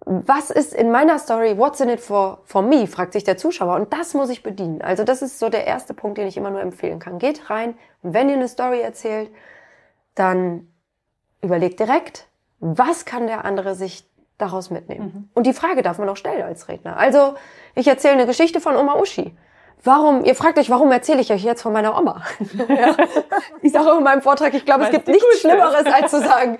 [0.04, 3.76] Was ist in meiner Story, what's in it for, for me, fragt sich der Zuschauer.
[3.76, 4.82] Und das muss ich bedienen.
[4.82, 7.20] Also das ist so der erste Punkt, den ich immer nur empfehlen kann.
[7.20, 9.30] Geht rein und wenn ihr eine Story erzählt,
[10.16, 10.68] dann
[11.42, 12.28] überlegt direkt,
[12.62, 15.06] was kann der andere sich daraus mitnehmen?
[15.14, 15.30] Mhm.
[15.34, 16.96] Und die Frage darf man auch stellen als Redner.
[16.96, 17.36] Also,
[17.76, 19.36] ich erzähle eine Geschichte von Oma Uschi.
[19.84, 22.22] Warum, ihr fragt euch, warum erzähle ich euch jetzt von meiner Oma?
[22.70, 22.96] ja.
[23.64, 26.60] Ich sage in meinem Vortrag, ich glaube, es gibt nichts Schlimmeres, als zu sagen,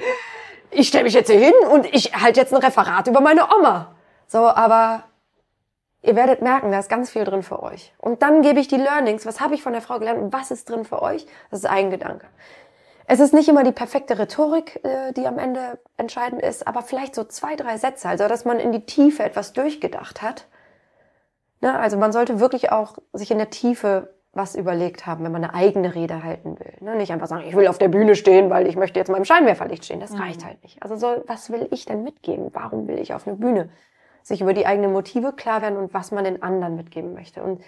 [0.72, 3.94] ich stelle mich jetzt hier hin und ich halte jetzt ein Referat über meine Oma.
[4.26, 5.04] So, aber
[6.02, 7.94] ihr werdet merken, da ist ganz viel drin für euch.
[8.00, 10.50] Und dann gebe ich die Learnings, was habe ich von der Frau gelernt und was
[10.50, 11.28] ist drin für euch?
[11.52, 12.26] Das ist ein Gedanke.
[13.12, 17.14] Es ist nicht immer die perfekte Rhetorik, äh, die am Ende entscheidend ist, aber vielleicht
[17.14, 20.48] so zwei, drei Sätze, also dass man in die Tiefe etwas durchgedacht hat.
[21.60, 21.78] Ne?
[21.78, 25.54] Also man sollte wirklich auch sich in der Tiefe was überlegt haben, wenn man eine
[25.54, 26.74] eigene Rede halten will.
[26.80, 26.96] Ne?
[26.96, 29.26] Nicht einfach sagen, ich will auf der Bühne stehen, weil ich möchte jetzt mal im
[29.26, 30.00] Scheinwerferlicht stehen.
[30.00, 30.22] Das mhm.
[30.22, 30.82] reicht halt nicht.
[30.82, 32.52] Also so, was will ich denn mitgeben?
[32.54, 33.72] Warum will ich auf eine Bühne?
[34.24, 37.44] Sich über die eigenen Motive klar werden und was man den anderen mitgeben möchte.
[37.44, 37.62] Und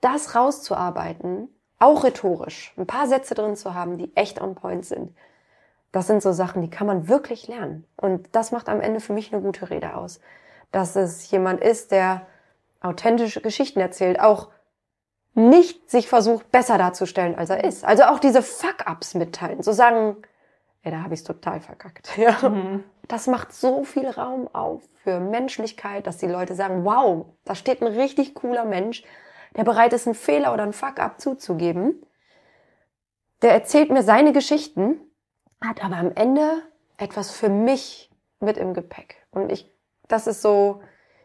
[0.00, 5.14] das rauszuarbeiten, auch rhetorisch, ein paar Sätze drin zu haben, die echt on point sind.
[5.92, 7.84] Das sind so Sachen, die kann man wirklich lernen.
[7.96, 10.20] Und das macht am Ende für mich eine gute Rede aus.
[10.70, 12.26] Dass es jemand ist, der
[12.80, 14.48] authentische Geschichten erzählt, auch
[15.34, 17.84] nicht sich versucht, besser darzustellen, als er ist.
[17.84, 19.62] Also auch diese Fuck-Ups mitteilen.
[19.62, 20.16] So sagen,
[20.82, 22.10] ey, da habe ich total verkackt.
[22.16, 22.48] Ja.
[22.48, 22.84] Mhm.
[23.06, 27.80] Das macht so viel Raum auf für Menschlichkeit, dass die Leute sagen, wow, da steht
[27.80, 29.02] ein richtig cooler Mensch,
[29.56, 32.04] der bereit ist, einen Fehler oder einen Fuck-up zuzugeben.
[33.42, 35.00] Der erzählt mir seine Geschichten,
[35.60, 36.62] hat aber am Ende
[36.96, 39.26] etwas für mich mit im Gepäck.
[39.30, 39.72] Und ich,
[40.08, 40.82] das ist so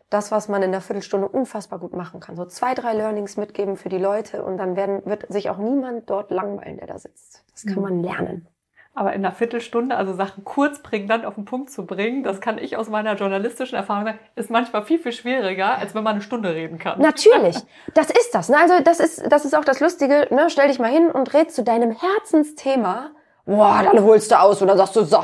[0.09, 2.35] das, was man in der Viertelstunde unfassbar gut machen kann.
[2.35, 6.09] So zwei, drei Learnings mitgeben für die Leute und dann werden, wird sich auch niemand
[6.09, 7.43] dort langweilen, der da sitzt.
[7.51, 7.81] Das kann mhm.
[7.81, 8.47] man lernen.
[8.95, 12.59] Aber in einer Viertelstunde, also Sachen kurz prägnant auf den Punkt zu bringen, das kann
[12.59, 16.21] ich aus meiner journalistischen Erfahrung sagen, ist manchmal viel, viel schwieriger, als wenn man eine
[16.21, 16.99] Stunde reden kann.
[17.01, 17.57] Natürlich.
[17.95, 18.49] Das ist das.
[18.49, 18.57] Ne?
[18.57, 20.27] Also das ist, das ist auch das Lustige.
[20.31, 20.49] Ne?
[20.49, 23.11] Stell dich mal hin und red zu deinem Herzensthema.
[23.45, 25.19] Boah, dann holst du aus und dann sagst du, so,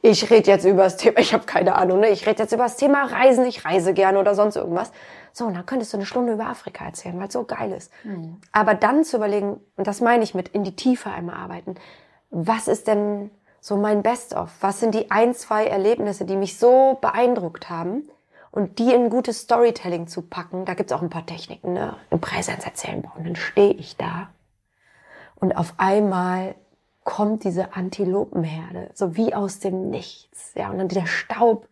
[0.00, 2.08] ich rede jetzt über das Thema, ich habe keine Ahnung, ne?
[2.08, 4.92] ich rede jetzt über das Thema Reisen, ich reise gerne oder sonst irgendwas.
[5.32, 7.92] So, und dann könntest du eine Stunde über Afrika erzählen, weil es so geil ist.
[8.04, 8.40] Mhm.
[8.52, 11.76] Aber dann zu überlegen, und das meine ich mit in die Tiefe einmal arbeiten,
[12.30, 14.50] was ist denn so mein Best-of?
[14.60, 18.08] Was sind die ein, zwei Erlebnisse, die mich so beeindruckt haben?
[18.50, 21.96] Und die in gutes Storytelling zu packen, da gibt's auch ein paar Techniken, ne?
[22.10, 23.24] Im Präsenz erzählen bauen.
[23.24, 24.30] Dann stehe ich da
[25.40, 26.54] und auf einmal
[27.04, 30.52] kommt diese Antilopenherde, so wie aus dem Nichts.
[30.54, 31.68] Ja, und dann der Staub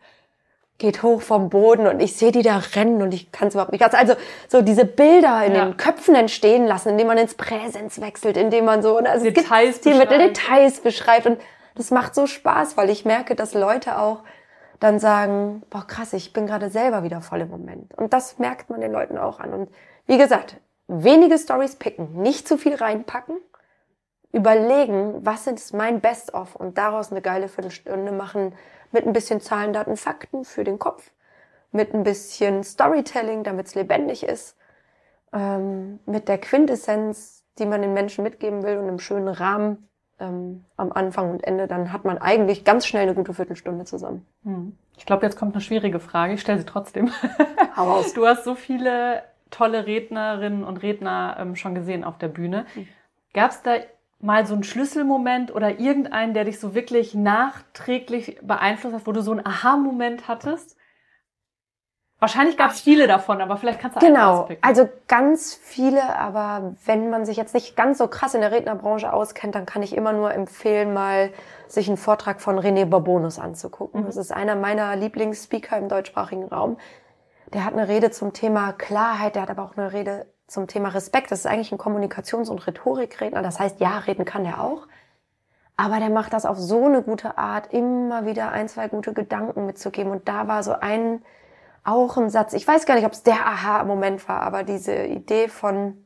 [0.79, 3.73] geht hoch vom Boden und ich sehe die da rennen und ich kann es überhaupt
[3.73, 3.83] nicht.
[3.83, 4.15] Also
[4.49, 5.65] so diese Bilder in ja.
[5.65, 9.99] den Köpfen entstehen lassen, indem man ins Präsens wechselt, indem man so also Details es
[9.99, 11.41] mit Details beschreibt und
[11.77, 14.23] das macht so Spaß, weil ich merke, dass Leute auch
[14.81, 18.69] dann sagen, boah krass, ich bin gerade selber wieder voll im Moment und das merkt
[18.69, 19.71] man den Leuten auch an und
[20.07, 20.57] wie gesagt,
[20.89, 23.37] wenige Stories picken, nicht zu viel reinpacken,
[24.33, 28.53] überlegen, was ist mein Best-of und daraus eine geile Viertelstunde machen
[28.93, 31.11] mit ein bisschen Zahlen, Daten, Fakten für den Kopf,
[31.73, 34.57] mit ein bisschen Storytelling, damit es lebendig ist,
[35.33, 40.65] ähm, mit der Quintessenz, die man den Menschen mitgeben will und im schönen Rahmen ähm,
[40.77, 44.27] am Anfang und Ende, dann hat man eigentlich ganz schnell eine gute Viertelstunde zusammen.
[44.45, 44.77] Hm.
[44.97, 46.35] Ich glaube, jetzt kommt eine schwierige Frage.
[46.35, 47.13] Ich stelle sie trotzdem.
[47.77, 48.13] Hau aus.
[48.15, 52.67] Du hast so viele tolle Rednerinnen und Redner ähm, schon gesehen auf der Bühne.
[52.75, 52.89] Hm.
[53.35, 53.77] Gab es da
[54.19, 59.23] mal so einen Schlüsselmoment oder irgendeinen, der dich so wirklich nachträglich beeinflusst hat, wo du
[59.23, 60.77] so einen Aha-Moment hattest?
[62.19, 67.11] Wahrscheinlich gab es viele davon, aber vielleicht kannst du Genau, also ganz viele, aber wenn
[67.11, 70.15] man sich jetzt nicht ganz so krass in der Rednerbranche auskennt, dann kann ich immer
[70.15, 71.31] nur empfehlen, mal
[71.69, 74.01] sich einen Vortrag von René Bourbonus anzugucken.
[74.01, 74.07] Mhm.
[74.07, 76.79] Das ist einer meiner Lieblingsspeaker im deutschsprachigen Raum.
[77.53, 80.91] Der hat eine Rede zum Thema Klarheit, der hat aber auch eine Rede zum Thema
[80.91, 81.31] Respekt.
[81.31, 83.43] Das ist eigentlich ein Kommunikations- und Rhetorikredner.
[83.43, 84.87] Das heißt, ja, reden kann der auch.
[85.77, 89.67] Aber der macht das auf so eine gute Art, immer wieder ein, zwei gute Gedanken
[89.67, 90.11] mitzugeben.
[90.11, 91.23] Und da war so ein,
[91.85, 95.49] auch ein Satz, ich weiß gar nicht, ob es der Aha-Moment war, aber diese Idee
[95.49, 96.05] von,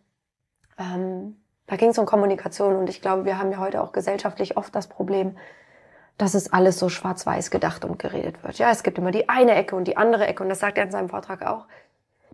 [0.79, 4.57] ähm, da ging es um Kommunikation und ich glaube, wir haben ja heute auch gesellschaftlich
[4.57, 5.37] oft das Problem,
[6.19, 8.59] dass es alles so schwarz-weiß gedacht und geredet wird.
[8.59, 10.85] Ja, es gibt immer die eine Ecke und die andere Ecke und das sagt er
[10.85, 11.67] in seinem Vortrag auch.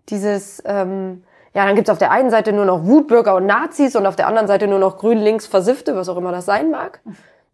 [0.09, 1.23] Dieses, ähm,
[1.57, 4.27] ja, dann gibt's auf der einen Seite nur noch Wutbürger und Nazis und auf der
[4.27, 6.99] anderen Seite nur noch grün links Versiffte, was auch immer das sein mag.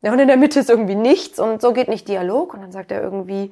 [0.02, 2.54] Ja, und in der Mitte ist irgendwie nichts und so geht nicht Dialog.
[2.54, 3.52] Und dann sagt er irgendwie,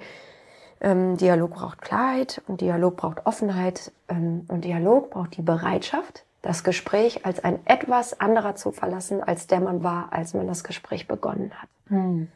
[0.82, 6.66] ähm, Dialog braucht Klarheit und Dialog braucht Offenheit ähm, und Dialog braucht die Bereitschaft, das
[6.66, 11.08] Gespräch als ein etwas anderer zu verlassen, als der man war, als man das Gespräch
[11.08, 11.70] begonnen hat.
[11.88, 12.28] Hm.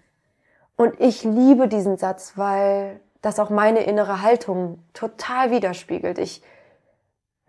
[0.77, 6.17] Und ich liebe diesen Satz, weil das auch meine innere Haltung total widerspiegelt.
[6.17, 6.41] Ich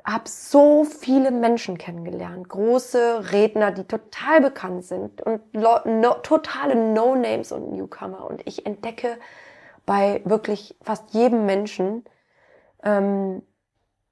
[0.06, 7.50] habe so viele Menschen kennengelernt, große Redner, die total bekannt sind und no, totale No-Names
[7.50, 8.24] und Newcomer.
[8.30, 9.18] Und ich entdecke
[9.84, 12.04] bei wirklich fast jedem Menschen
[12.84, 13.42] ähm,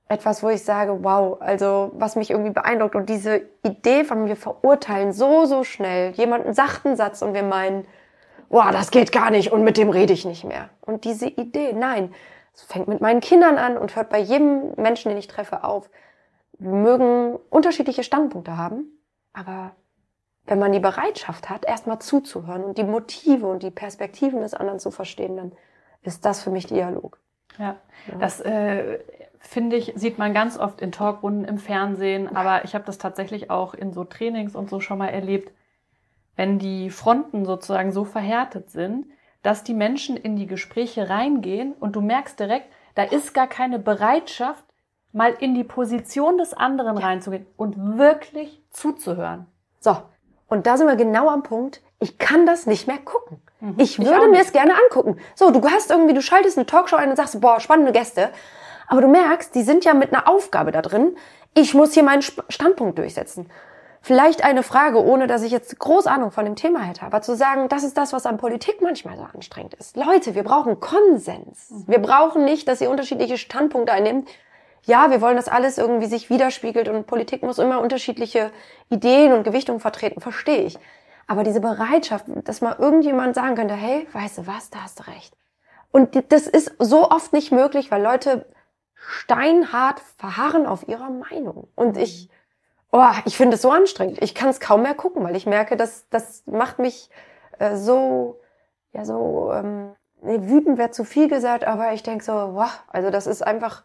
[0.09, 4.37] etwas, wo ich sage, wow, also was mich irgendwie beeindruckt und diese Idee von wir
[4.37, 7.87] verurteilen so, so schnell jemanden sagt einen Satz und wir meinen,
[8.49, 10.71] wow, das geht gar nicht und mit dem rede ich nicht mehr.
[10.81, 12.13] Und diese Idee, nein,
[12.55, 15.91] es fängt mit meinen Kindern an und hört bei jedem Menschen, den ich treffe, auf.
[16.59, 18.87] Wir mögen unterschiedliche Standpunkte haben,
[19.33, 19.73] aber
[20.47, 24.79] wenn man die Bereitschaft hat, erstmal zuzuhören und die Motive und die Perspektiven des anderen
[24.79, 25.53] zu verstehen, dann
[26.03, 27.19] ist das für mich Dialog.
[27.59, 28.19] Ja, ja.
[28.19, 28.99] das äh,
[29.39, 33.51] finde ich, sieht man ganz oft in Talkrunden im Fernsehen, aber ich habe das tatsächlich
[33.51, 35.53] auch in so Trainings und so schon mal erlebt,
[36.37, 39.07] wenn die Fronten sozusagen so verhärtet sind,
[39.45, 43.79] dass die Menschen in die Gespräche reingehen und du merkst direkt, da ist gar keine
[43.79, 44.65] Bereitschaft,
[45.13, 47.07] mal in die Position des anderen ja.
[47.07, 49.47] reinzugehen und wirklich zuzuhören.
[49.81, 49.97] So,
[50.49, 51.83] und da sind wir genau am Punkt.
[52.01, 53.41] Ich kann das nicht mehr gucken.
[53.61, 53.75] Mhm.
[53.77, 55.19] Ich würde mir es gerne angucken.
[55.35, 58.31] So, du hast irgendwie, du schaltest eine Talkshow ein und sagst, boah, spannende Gäste.
[58.89, 61.17] Aber du merkst, die sind ja mit einer Aufgabe da drin.
[61.55, 63.51] Ich muss hier meinen Standpunkt durchsetzen
[64.05, 67.35] vielleicht eine Frage, ohne dass ich jetzt groß Ahnung von dem Thema hätte, aber zu
[67.35, 69.97] sagen, das ist das, was an Politik manchmal so anstrengend ist.
[69.97, 71.71] Leute, wir brauchen Konsens.
[71.71, 71.85] Mhm.
[71.87, 74.29] Wir brauchen nicht, dass ihr unterschiedliche Standpunkte einnimmt.
[74.83, 78.51] Ja, wir wollen, dass alles irgendwie sich widerspiegelt und Politik muss immer unterschiedliche
[78.91, 80.79] Ideen und Gewichtungen vertreten, verstehe ich.
[81.27, 85.07] Aber diese Bereitschaft, dass mal irgendjemand sagen könnte, hey, weißt du was, da hast du
[85.07, 85.35] recht.
[85.91, 88.45] Und das ist so oft nicht möglich, weil Leute
[88.95, 91.69] steinhart verharren auf ihrer Meinung.
[91.75, 92.29] Und ich
[92.95, 94.23] oh, ich finde es so anstrengend.
[94.23, 97.11] Ich kann es kaum mehr gucken, weil ich merke, dass das macht mich
[97.59, 98.41] äh, so,
[98.93, 103.11] ja so, ähm, nee, wütend wäre zu viel gesagt, aber ich denke so, wow, also
[103.11, 103.83] das ist einfach,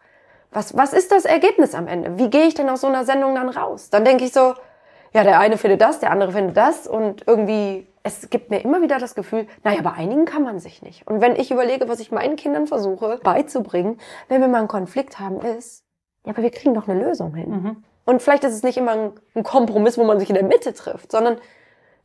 [0.52, 2.18] was, was ist das Ergebnis am Ende?
[2.18, 3.90] Wie gehe ich denn aus so einer Sendung dann raus?
[3.90, 4.54] Dann denke ich so,
[5.12, 8.80] ja, der eine findet das, der andere findet das und irgendwie, es gibt mir immer
[8.80, 11.04] wieder das Gefühl, naja, bei einigen kann man sich nicht.
[11.08, 15.18] Und wenn ich überlege, was ich meinen Kindern versuche beizubringen, wenn wir mal einen Konflikt
[15.18, 15.84] haben, ist,
[16.24, 17.50] ja, aber wir kriegen doch eine Lösung hin.
[17.50, 17.84] Mhm.
[18.04, 21.12] Und vielleicht ist es nicht immer ein, Kompromiss, wo man sich in der Mitte trifft,
[21.12, 21.38] sondern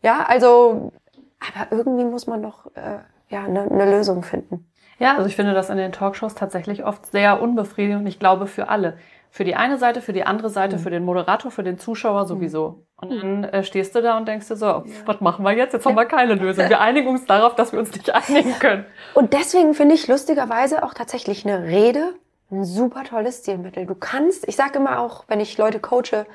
[0.01, 0.91] ja, also,
[1.39, 4.69] aber irgendwie muss man doch äh, ja eine, eine Lösung finden.
[4.99, 8.69] Ja, also ich finde das in den Talkshows tatsächlich oft sehr unbefriedigend ich glaube für
[8.69, 8.97] alle.
[9.29, 10.79] Für die eine Seite, für die andere Seite, mhm.
[10.79, 12.27] für den Moderator, für den Zuschauer mhm.
[12.27, 12.85] sowieso.
[12.95, 14.83] Und dann äh, stehst du da und denkst dir so, ja.
[15.05, 15.73] was machen wir jetzt?
[15.73, 16.69] Jetzt haben wir keine Lösung.
[16.69, 18.85] Wir einigen uns darauf, dass wir uns nicht einigen können.
[19.13, 22.13] Und deswegen finde ich lustigerweise auch tatsächlich eine Rede
[22.51, 23.85] ein super tolles Stilmittel.
[23.85, 26.25] Du kannst, ich sage immer auch, wenn ich Leute coache,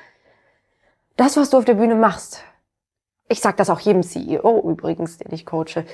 [1.17, 2.43] das, was du auf der Bühne machst,
[3.27, 5.85] ich sage das auch jedem CEO übrigens, den ich coache,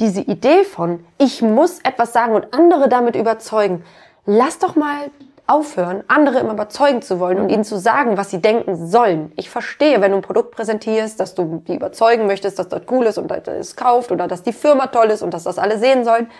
[0.00, 3.84] diese Idee von, ich muss etwas sagen und andere damit überzeugen,
[4.24, 5.10] lass doch mal
[5.48, 9.32] aufhören, andere immer überzeugen zu wollen und ihnen zu sagen, was sie denken sollen.
[9.36, 13.06] Ich verstehe, wenn du ein Produkt präsentierst, dass du die überzeugen möchtest, dass das cool
[13.06, 15.78] ist und dass es kauft oder dass die Firma toll ist und dass das alle
[15.78, 16.30] sehen sollen.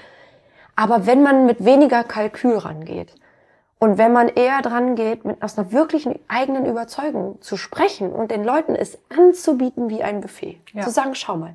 [0.79, 3.13] Aber wenn man mit weniger Kalkül rangeht
[3.81, 8.31] und wenn man eher dran geht, mit aus einer wirklichen eigenen Überzeugung zu sprechen und
[8.31, 10.85] den Leuten es anzubieten wie ein Buffet, ja.
[10.85, 11.55] zu sagen, schau mal,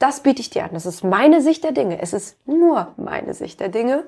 [0.00, 0.70] das biete ich dir an.
[0.72, 2.02] Das ist meine Sicht der Dinge.
[2.02, 4.02] Es ist nur meine Sicht der Dinge.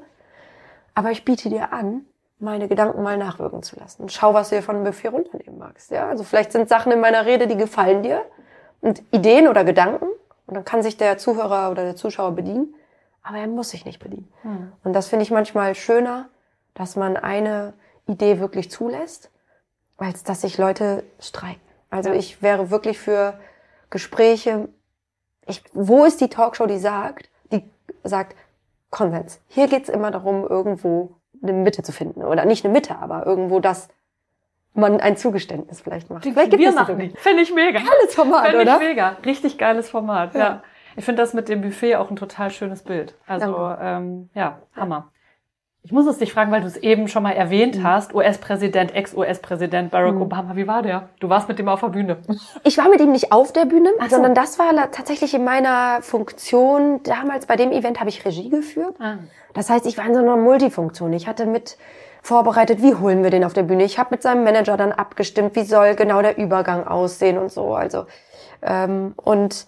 [0.92, 2.05] Aber ich biete dir an,
[2.40, 4.03] meine Gedanken mal nachwirken zu lassen.
[4.03, 5.92] Und schau, was du dir von einem Buffet runternehmen magst.
[5.92, 8.23] Ja, also vielleicht sind Sachen in meiner Rede, die gefallen dir
[8.81, 10.09] und Ideen oder Gedanken.
[10.49, 12.75] Und dann kann sich der Zuhörer oder der Zuschauer bedienen.
[13.29, 14.33] Aber er muss sich nicht bedienen.
[14.41, 14.73] Hm.
[14.85, 16.31] Und das finde ich manchmal schöner,
[16.73, 17.75] dass man eine
[18.07, 19.31] Idee wirklich zulässt,
[19.99, 21.61] als dass sich Leute streiten.
[21.91, 22.17] Also ja.
[22.17, 23.38] ich wäre wirklich für
[23.91, 24.71] Gespräche.
[25.47, 27.69] Ich, wo ist die Talkshow, die sagt, die
[28.03, 28.35] sagt,
[28.91, 29.43] Konvents.
[29.49, 32.23] Hier geht's immer darum, irgendwo eine Mitte zu finden.
[32.23, 33.88] Oder nicht eine Mitte, aber irgendwo das
[34.73, 36.23] man ein Zugeständnis vielleicht macht.
[36.23, 37.11] Vielleicht gibt wir es machen die.
[37.17, 37.81] Finde ich mega.
[37.81, 38.79] Geiles Format, Find oder?
[38.79, 39.17] Finde ich mega.
[39.27, 40.41] Richtig geiles Format, ja.
[40.41, 40.62] ja.
[40.99, 43.15] Ich finde das mit dem Buffet auch ein total schönes Bild.
[43.29, 45.13] Also, ja, ähm, ja Hammer.
[45.85, 47.85] Ich muss es dich fragen, weil du es eben schon mal erwähnt mhm.
[47.85, 48.13] hast.
[48.15, 50.23] US-Präsident, Ex-US-Präsident Barack mhm.
[50.23, 51.09] Obama, wie war der?
[51.21, 52.17] Du warst mit dem auf der Bühne.
[52.65, 54.09] Ich war mit ihm nicht auf der Bühne, so.
[54.09, 57.01] sondern das war tatsächlich in meiner Funktion.
[57.05, 58.97] Damals bei dem Event habe ich Regie geführt.
[58.99, 59.19] Ah.
[59.55, 61.13] Das heißt, ich war in so einer Multifunktion.
[61.13, 61.79] Ich hatte mit
[62.23, 63.85] vorbereitet, wie holen wir den auf der Bühne.
[63.85, 67.75] Ich habe mit seinem Manager dann abgestimmt, wie soll genau der Übergang aussehen und so.
[67.77, 68.07] Also
[68.63, 69.67] ähm, und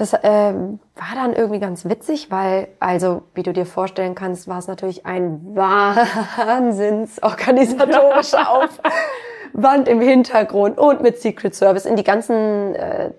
[0.00, 4.56] das ähm, war dann irgendwie ganz witzig, weil, also, wie du dir vorstellen kannst, war
[4.58, 11.84] es natürlich ein wahnsinnsorganisatorischer Aufwand im Hintergrund und mit Secret Service.
[11.84, 13.10] In die ganzen äh,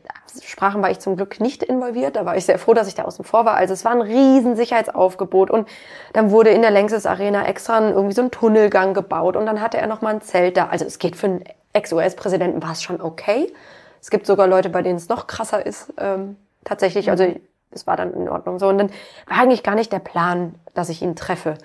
[0.43, 2.15] Sprachen war ich zum Glück nicht involviert.
[2.15, 3.57] Da war ich sehr froh, dass ich da außen vor war.
[3.57, 5.51] Also es war ein riesen Sicherheitsaufgebot.
[5.51, 5.67] Und
[6.13, 9.35] dann wurde in der Längstes Arena extra irgendwie so ein Tunnelgang gebaut.
[9.35, 10.69] Und dann hatte er noch mal ein Zelt da.
[10.69, 13.53] Also es geht für einen Ex-US-Präsidenten war es schon okay.
[14.01, 15.93] Es gibt sogar Leute, bei denen es noch krasser ist.
[15.99, 17.25] Ähm, tatsächlich, also
[17.71, 18.67] es war dann in Ordnung so.
[18.67, 18.89] Und dann
[19.27, 21.55] war eigentlich gar nicht der Plan, dass ich ihn treffe.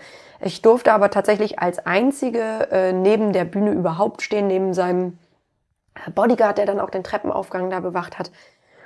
[0.40, 5.18] Ich durfte aber tatsächlich als einzige äh, neben der Bühne überhaupt stehen, neben seinem
[6.14, 8.30] Bodyguard, der dann auch den Treppenaufgang da bewacht hat.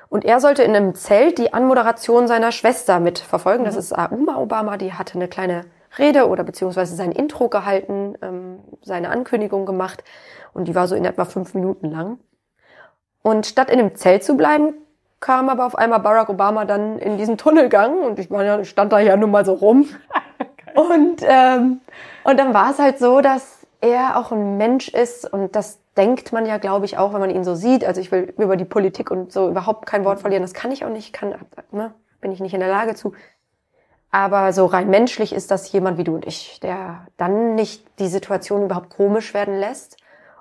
[0.08, 3.62] Und er sollte in einem Zelt die Anmoderation seiner Schwester mitverfolgen.
[3.62, 3.66] Mhm.
[3.66, 5.64] Das ist Uma Obama, die hatte eine kleine
[5.98, 10.04] Rede oder beziehungsweise sein Intro gehalten, ähm, seine Ankündigung gemacht
[10.52, 12.18] und die war so in etwa fünf Minuten lang.
[13.22, 14.74] Und statt in dem Zelt zu bleiben,
[15.20, 18.92] kam aber auf einmal Barack Obama dann in diesen Tunnelgang und ich, meine, ich stand
[18.92, 19.86] da ja nun mal so rum.
[20.74, 21.80] und, ähm,
[22.24, 26.32] und dann war es halt so, dass er auch ein Mensch ist und das denkt
[26.32, 27.84] man ja, glaube ich, auch, wenn man ihn so sieht.
[27.84, 30.42] Also ich will über die Politik und so überhaupt kein Wort verlieren.
[30.42, 31.34] Das kann ich auch nicht, kann,
[31.72, 33.12] ne, bin ich nicht in der Lage zu.
[34.10, 38.08] Aber so rein menschlich ist das jemand wie du und ich, der dann nicht die
[38.08, 39.98] Situation überhaupt komisch werden lässt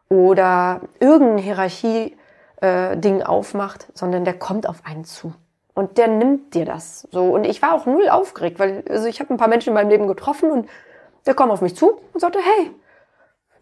[0.09, 2.17] oder irgendeine Hierarchie
[2.61, 5.33] äh, Ding aufmacht, sondern der kommt auf einen zu.
[5.73, 7.23] Und der nimmt dir das so.
[7.23, 9.89] Und ich war auch null aufgeregt, weil also ich habe ein paar Menschen in meinem
[9.89, 10.69] Leben getroffen und
[11.25, 12.71] der kam auf mich zu und sagte, hey.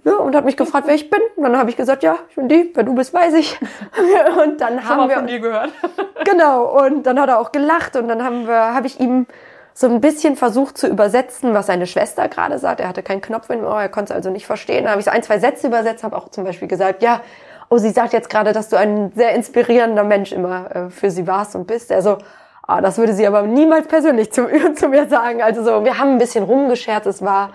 [0.04, 1.20] Ja, und hat mich gefragt, wer ich bin.
[1.36, 3.60] Und dann habe ich gesagt, ja, ich bin die, wer du bist, weiß ich.
[4.42, 5.72] und dann Schon haben mal wir von dir gehört.
[6.26, 6.86] genau.
[6.86, 9.28] Und dann hat er auch gelacht und dann haben wir, habe ich ihm
[9.74, 12.80] so ein bisschen versucht zu übersetzen, was seine Schwester gerade sagt.
[12.80, 14.86] Er hatte keinen Knopf in Ohr, er konnte es also nicht verstehen.
[14.86, 17.22] Dann habe ich so ein, zwei Sätze übersetzt, habe auch zum Beispiel gesagt, ja,
[17.70, 21.28] oh, sie sagt jetzt gerade, dass du ein sehr inspirierender Mensch immer äh, für sie
[21.28, 21.92] warst und bist.
[21.92, 22.18] Also,
[22.64, 25.42] ah, das würde sie aber niemals persönlich zu, zu mir sagen.
[25.42, 27.52] Also so, wir haben ein bisschen rumgescherzt, es war,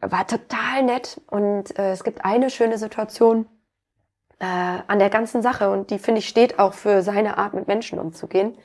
[0.00, 1.20] war total nett.
[1.30, 3.46] Und äh, es gibt eine schöne Situation
[4.38, 4.44] äh,
[4.86, 7.98] an der ganzen Sache und die, finde ich, steht auch für seine Art, mit Menschen
[7.98, 8.56] umzugehen.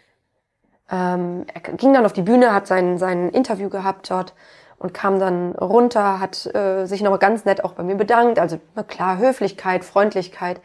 [0.92, 4.34] Ähm, er ging dann auf die Bühne, hat sein, sein Interview gehabt dort
[4.82, 8.40] und kam dann runter, hat äh, sich nochmal ganz nett auch bei mir bedankt.
[8.40, 10.60] Also na klar, Höflichkeit, Freundlichkeit.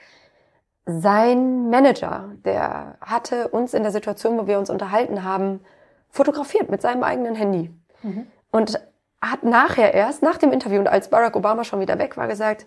[0.86, 5.60] Sein Manager, der hatte uns in der Situation, wo wir uns unterhalten haben,
[6.08, 7.70] fotografiert mit seinem eigenen Handy.
[8.02, 8.26] Mhm.
[8.50, 8.80] Und
[9.20, 12.66] hat nachher erst, nach dem Interview und als Barack Obama schon wieder weg war, gesagt,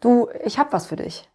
[0.00, 1.28] du, ich hab was für dich.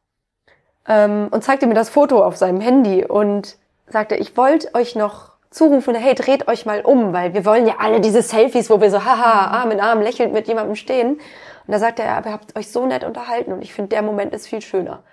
[0.88, 3.58] Ähm, und zeigte mir das Foto auf seinem Handy und
[3.88, 7.76] sagte, ich wollte euch noch zurufen, hey, dreht euch mal um, weil wir wollen ja
[7.80, 11.16] alle diese Selfies, wo wir so, haha, Arm in Arm lächelnd mit jemandem stehen.
[11.16, 11.22] Und
[11.68, 14.34] da sagt er, aber ihr habt euch so nett unterhalten und ich finde, der Moment
[14.34, 15.04] ist viel schöner.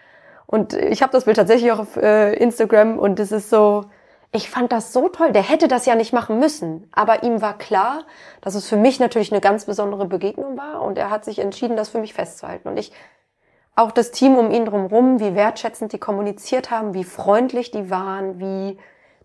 [0.47, 3.85] Und ich habe das Bild tatsächlich auch auf äh, Instagram und es ist so,
[4.33, 5.33] ich fand das so toll.
[5.33, 8.05] Der hätte das ja nicht machen müssen, aber ihm war klar,
[8.41, 11.77] dass es für mich natürlich eine ganz besondere Begegnung war und er hat sich entschieden,
[11.77, 12.69] das für mich festzuhalten.
[12.69, 12.93] Und ich,
[13.75, 18.39] auch das Team um ihn drumherum, wie wertschätzend die kommuniziert haben, wie freundlich die waren,
[18.39, 18.79] wie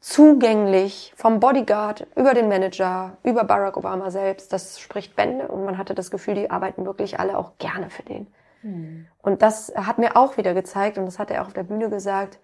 [0.04, 4.52] zugänglich vom Bodyguard über den Manager, über Barack Obama selbst.
[4.52, 8.04] Das spricht Bände und man hatte das Gefühl, die arbeiten wirklich alle auch gerne für
[8.04, 8.28] den.
[8.64, 9.08] Mhm.
[9.22, 11.90] Und das hat mir auch wieder gezeigt, und das hat er auch auf der Bühne
[11.90, 12.40] gesagt,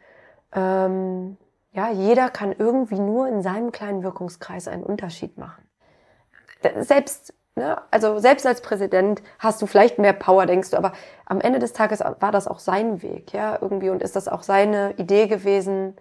[0.53, 1.35] ähm,
[1.73, 5.61] ja, jeder kann irgendwie nur in seinem kleinen Wirkungskreis einen Unterschied machen.
[6.77, 10.93] Selbst, ne, also selbst als Präsident hast du vielleicht mehr Power, denkst du, aber
[11.25, 14.43] am Ende des Tages war das auch sein Weg, ja, irgendwie, und ist das auch
[14.43, 15.97] seine Idee gewesen,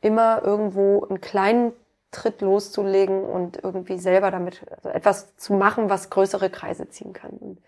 [0.00, 1.72] immer irgendwo einen kleinen
[2.10, 7.30] Tritt loszulegen und irgendwie selber damit also etwas zu machen, was größere Kreise ziehen kann.
[7.32, 7.58] Und,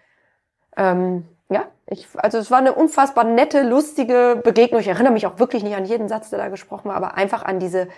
[0.76, 4.80] ähm, ja, ich, also es war eine unfassbar nette, lustige Begegnung.
[4.80, 7.42] Ich erinnere mich auch wirklich nicht an jeden Satz, der da gesprochen war, aber einfach
[7.42, 7.88] an diese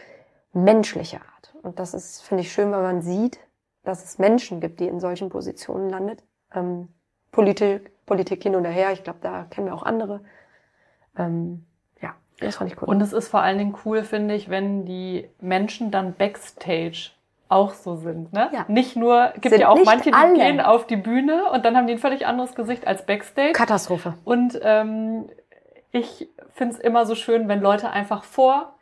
[0.52, 1.54] menschliche Art.
[1.62, 3.38] Und das ist, finde ich, schön, wenn man sieht,
[3.84, 6.24] dass es Menschen gibt, die in solchen Positionen landet.
[6.54, 6.88] Ähm,
[7.30, 10.22] Politik, Politik hin und her, ich glaube, da kennen wir auch andere.
[11.16, 11.66] Ähm,
[12.46, 12.88] das fand ich cool.
[12.88, 17.10] Und es ist vor allen Dingen cool, finde ich, wenn die Menschen dann backstage
[17.48, 18.32] auch so sind.
[18.32, 18.48] Ne?
[18.52, 18.64] Ja.
[18.68, 20.34] Nicht nur, gibt sind ja auch manche, die alle.
[20.34, 23.52] gehen auf die Bühne und dann haben die ein völlig anderes Gesicht als Backstage.
[23.52, 24.14] Katastrophe.
[24.24, 25.28] Und ähm,
[25.90, 28.74] ich finde es immer so schön, wenn Leute einfach vor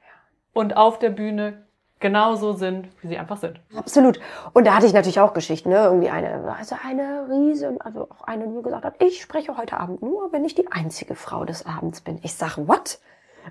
[0.52, 1.64] und auf der Bühne
[1.98, 3.60] genauso sind, wie sie einfach sind.
[3.76, 4.18] Absolut.
[4.54, 5.84] Und da hatte ich natürlich auch Geschichten, ne?
[5.84, 9.78] Irgendwie eine, also eine Riese, also auch eine, die mir gesagt hat, ich spreche heute
[9.78, 12.18] Abend nur, wenn ich die einzige Frau des Abends bin.
[12.22, 12.98] Ich sage, what?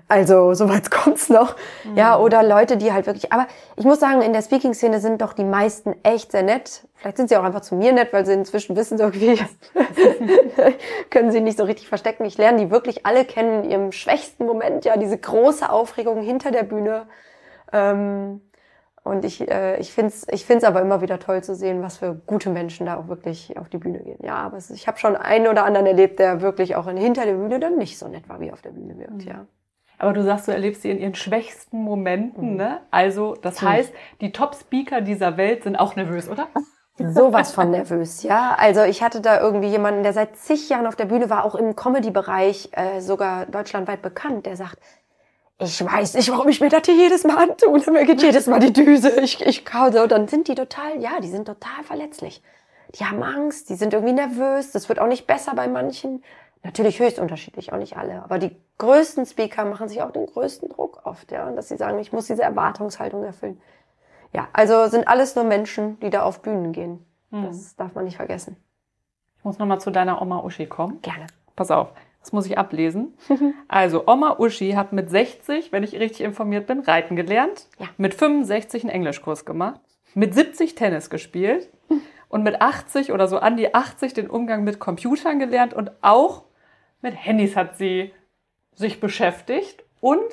[0.08, 1.56] Also, soweit kommt's noch.
[1.84, 1.96] Mhm.
[1.96, 5.32] Ja, oder Leute, die halt wirklich, aber ich muss sagen, in der Speaking-Szene sind doch
[5.32, 6.82] die meisten echt sehr nett.
[6.96, 9.40] Vielleicht sind sie auch einfach zu mir nett, weil sie inzwischen wissen, so irgendwie,
[11.10, 12.24] können sie nicht so richtig verstecken.
[12.24, 16.50] Ich lerne die wirklich alle kennen in ihrem schwächsten Moment, ja, diese große Aufregung hinter
[16.50, 17.06] der Bühne.
[17.72, 18.40] Ähm,
[19.02, 21.98] und ich, äh, ich finde es ich find's aber immer wieder toll zu sehen, was
[21.98, 24.18] für gute Menschen da auch wirklich auf die Bühne gehen.
[24.22, 27.34] Ja, aber es, ich habe schon einen oder anderen erlebt, der wirklich auch hinter der
[27.34, 29.20] Bühne dann nicht so nett war, wie auf der Bühne wirkt, mhm.
[29.20, 29.46] ja.
[30.00, 32.56] Aber du sagst, du erlebst sie in ihren schwächsten Momenten, mhm.
[32.56, 32.80] ne?
[32.90, 33.92] Also, das heißt,
[34.22, 36.48] die Top-Speaker dieser Welt sind auch nervös, oder?
[37.12, 38.54] Sowas von nervös, ja.
[38.58, 41.54] Also ich hatte da irgendwie jemanden, der seit zig Jahren auf der Bühne war, auch
[41.54, 44.78] im Comedy-Bereich, äh, sogar deutschlandweit bekannt, der sagt,
[45.58, 47.78] ich weiß nicht, warum ich mir das hier jedes Mal antue.
[47.90, 49.20] Mir geht jedes Mal die Düse.
[49.20, 50.06] Ich, ich so.
[50.06, 52.42] Dann sind die total, ja, die sind total verletzlich.
[52.94, 54.72] Die haben Angst, die sind irgendwie nervös.
[54.72, 56.22] Das wird auch nicht besser bei manchen.
[56.62, 58.22] Natürlich höchst unterschiedlich, auch nicht alle.
[58.22, 61.98] Aber die größten Speaker machen sich auch den größten Druck oft, ja, dass sie sagen,
[61.98, 63.60] ich muss diese Erwartungshaltung erfüllen.
[64.32, 67.04] Ja, also sind alles nur Menschen, die da auf Bühnen gehen.
[67.30, 67.46] Hm.
[67.46, 68.56] Das darf man nicht vergessen.
[69.38, 71.00] Ich muss nochmal zu deiner Oma Uschi kommen.
[71.00, 71.26] Gerne.
[71.56, 73.14] Pass auf, das muss ich ablesen.
[73.68, 77.68] also, Oma Uschi hat mit 60, wenn ich richtig informiert bin, Reiten gelernt.
[77.78, 77.86] Ja.
[77.96, 79.80] Mit 65 einen Englischkurs gemacht.
[80.14, 81.70] Mit 70 Tennis gespielt.
[82.30, 86.44] und mit 80 oder so an die 80 den Umgang mit Computern gelernt und auch
[87.02, 88.12] mit Handys hat sie
[88.74, 90.32] sich beschäftigt und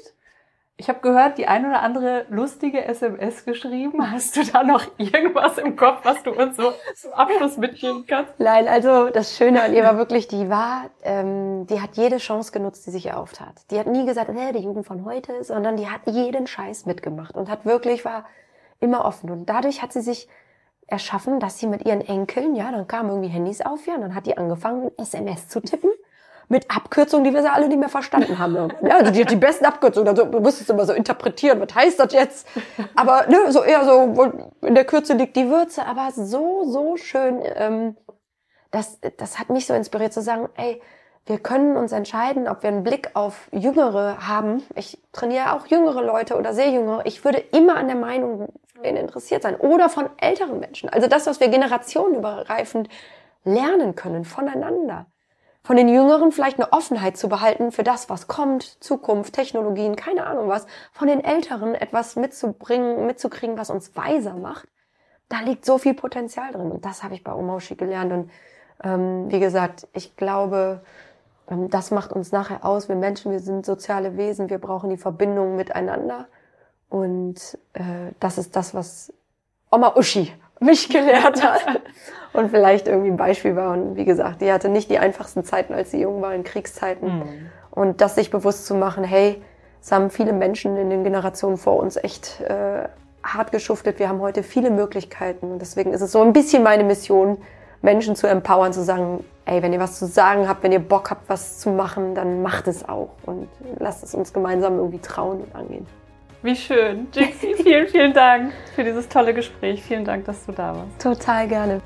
[0.79, 4.11] ich habe gehört, die ein oder andere lustige SMS geschrieben.
[4.11, 8.33] Hast du da noch irgendwas im Kopf, was du uns so zum Abschluss mitgeben kannst?
[8.37, 12.51] Nein, also das Schöne an ihr war wirklich, die war, ähm, die hat jede Chance
[12.51, 13.55] genutzt, die sich auftat.
[13.71, 17.35] Die hat nie gesagt, äh, die Jugend von heute, sondern die hat jeden Scheiß mitgemacht
[17.35, 18.25] und hat wirklich, war
[18.79, 19.31] immer offen.
[19.31, 20.29] Und dadurch hat sie sich
[20.85, 24.15] erschaffen, dass sie mit ihren Enkeln, ja, dann kamen irgendwie Handys auf, ja, und dann
[24.15, 25.89] hat die angefangen, SMS zu tippen
[26.49, 28.55] mit Abkürzungen, die wir sie alle nicht mehr verstanden haben.
[28.81, 30.07] Ja, also die die besten Abkürzungen.
[30.07, 32.47] Also du musst es immer so interpretieren, was heißt das jetzt?
[32.95, 34.31] Aber ne, so eher so,
[34.61, 37.41] in der Kürze liegt die Würze, aber so, so schön.
[37.43, 37.97] Ähm,
[38.71, 40.81] das, das hat mich so inspiriert zu sagen, ey,
[41.25, 44.63] wir können uns entscheiden, ob wir einen Blick auf Jüngere haben.
[44.75, 47.05] Ich trainiere auch jüngere Leute oder sehr jüngere.
[47.05, 48.47] Ich würde immer an der Meinung
[48.81, 50.87] interessiert sein oder von älteren Menschen.
[50.87, 52.87] Also das, was wir generationenübergreifend
[53.43, 55.07] lernen können voneinander
[55.67, 60.25] von den Jüngeren vielleicht eine Offenheit zu behalten für das, was kommt, Zukunft, Technologien, keine
[60.25, 64.69] Ahnung was, von den Älteren etwas mitzubringen, mitzukriegen, was uns weiser macht.
[65.27, 68.31] Da liegt so viel Potenzial drin und das habe ich bei Omoshi gelernt und
[68.81, 70.83] ähm, wie gesagt, ich glaube,
[71.51, 72.87] ähm, das macht uns nachher aus.
[72.87, 76.29] Wir Menschen, wir sind soziale Wesen, wir brauchen die Verbindung miteinander
[76.87, 79.11] und äh, das ist das, was
[79.69, 81.81] Oma Uschi mich gelehrt hat
[82.33, 83.73] und vielleicht irgendwie ein Beispiel war.
[83.73, 87.19] Und wie gesagt, die hatte nicht die einfachsten Zeiten, als sie jung war, in Kriegszeiten.
[87.19, 87.49] Mhm.
[87.71, 89.41] Und das sich bewusst zu machen, hey,
[89.81, 92.87] es haben viele Menschen in den Generationen vor uns echt äh,
[93.23, 93.99] hart geschuftet.
[93.99, 95.51] Wir haben heute viele Möglichkeiten.
[95.51, 97.37] Und deswegen ist es so ein bisschen meine Mission,
[97.81, 101.11] Menschen zu empowern, zu sagen, ey, wenn ihr was zu sagen habt, wenn ihr Bock
[101.11, 103.09] habt, was zu machen, dann macht es auch.
[103.25, 103.47] Und
[103.79, 105.85] lasst es uns gemeinsam irgendwie trauen und angehen.
[106.43, 107.07] Wie schön.
[107.13, 109.81] Jixi, vielen, vielen Dank für dieses tolle Gespräch.
[109.81, 111.01] Vielen Dank, dass du da warst.
[111.01, 111.81] Total gerne.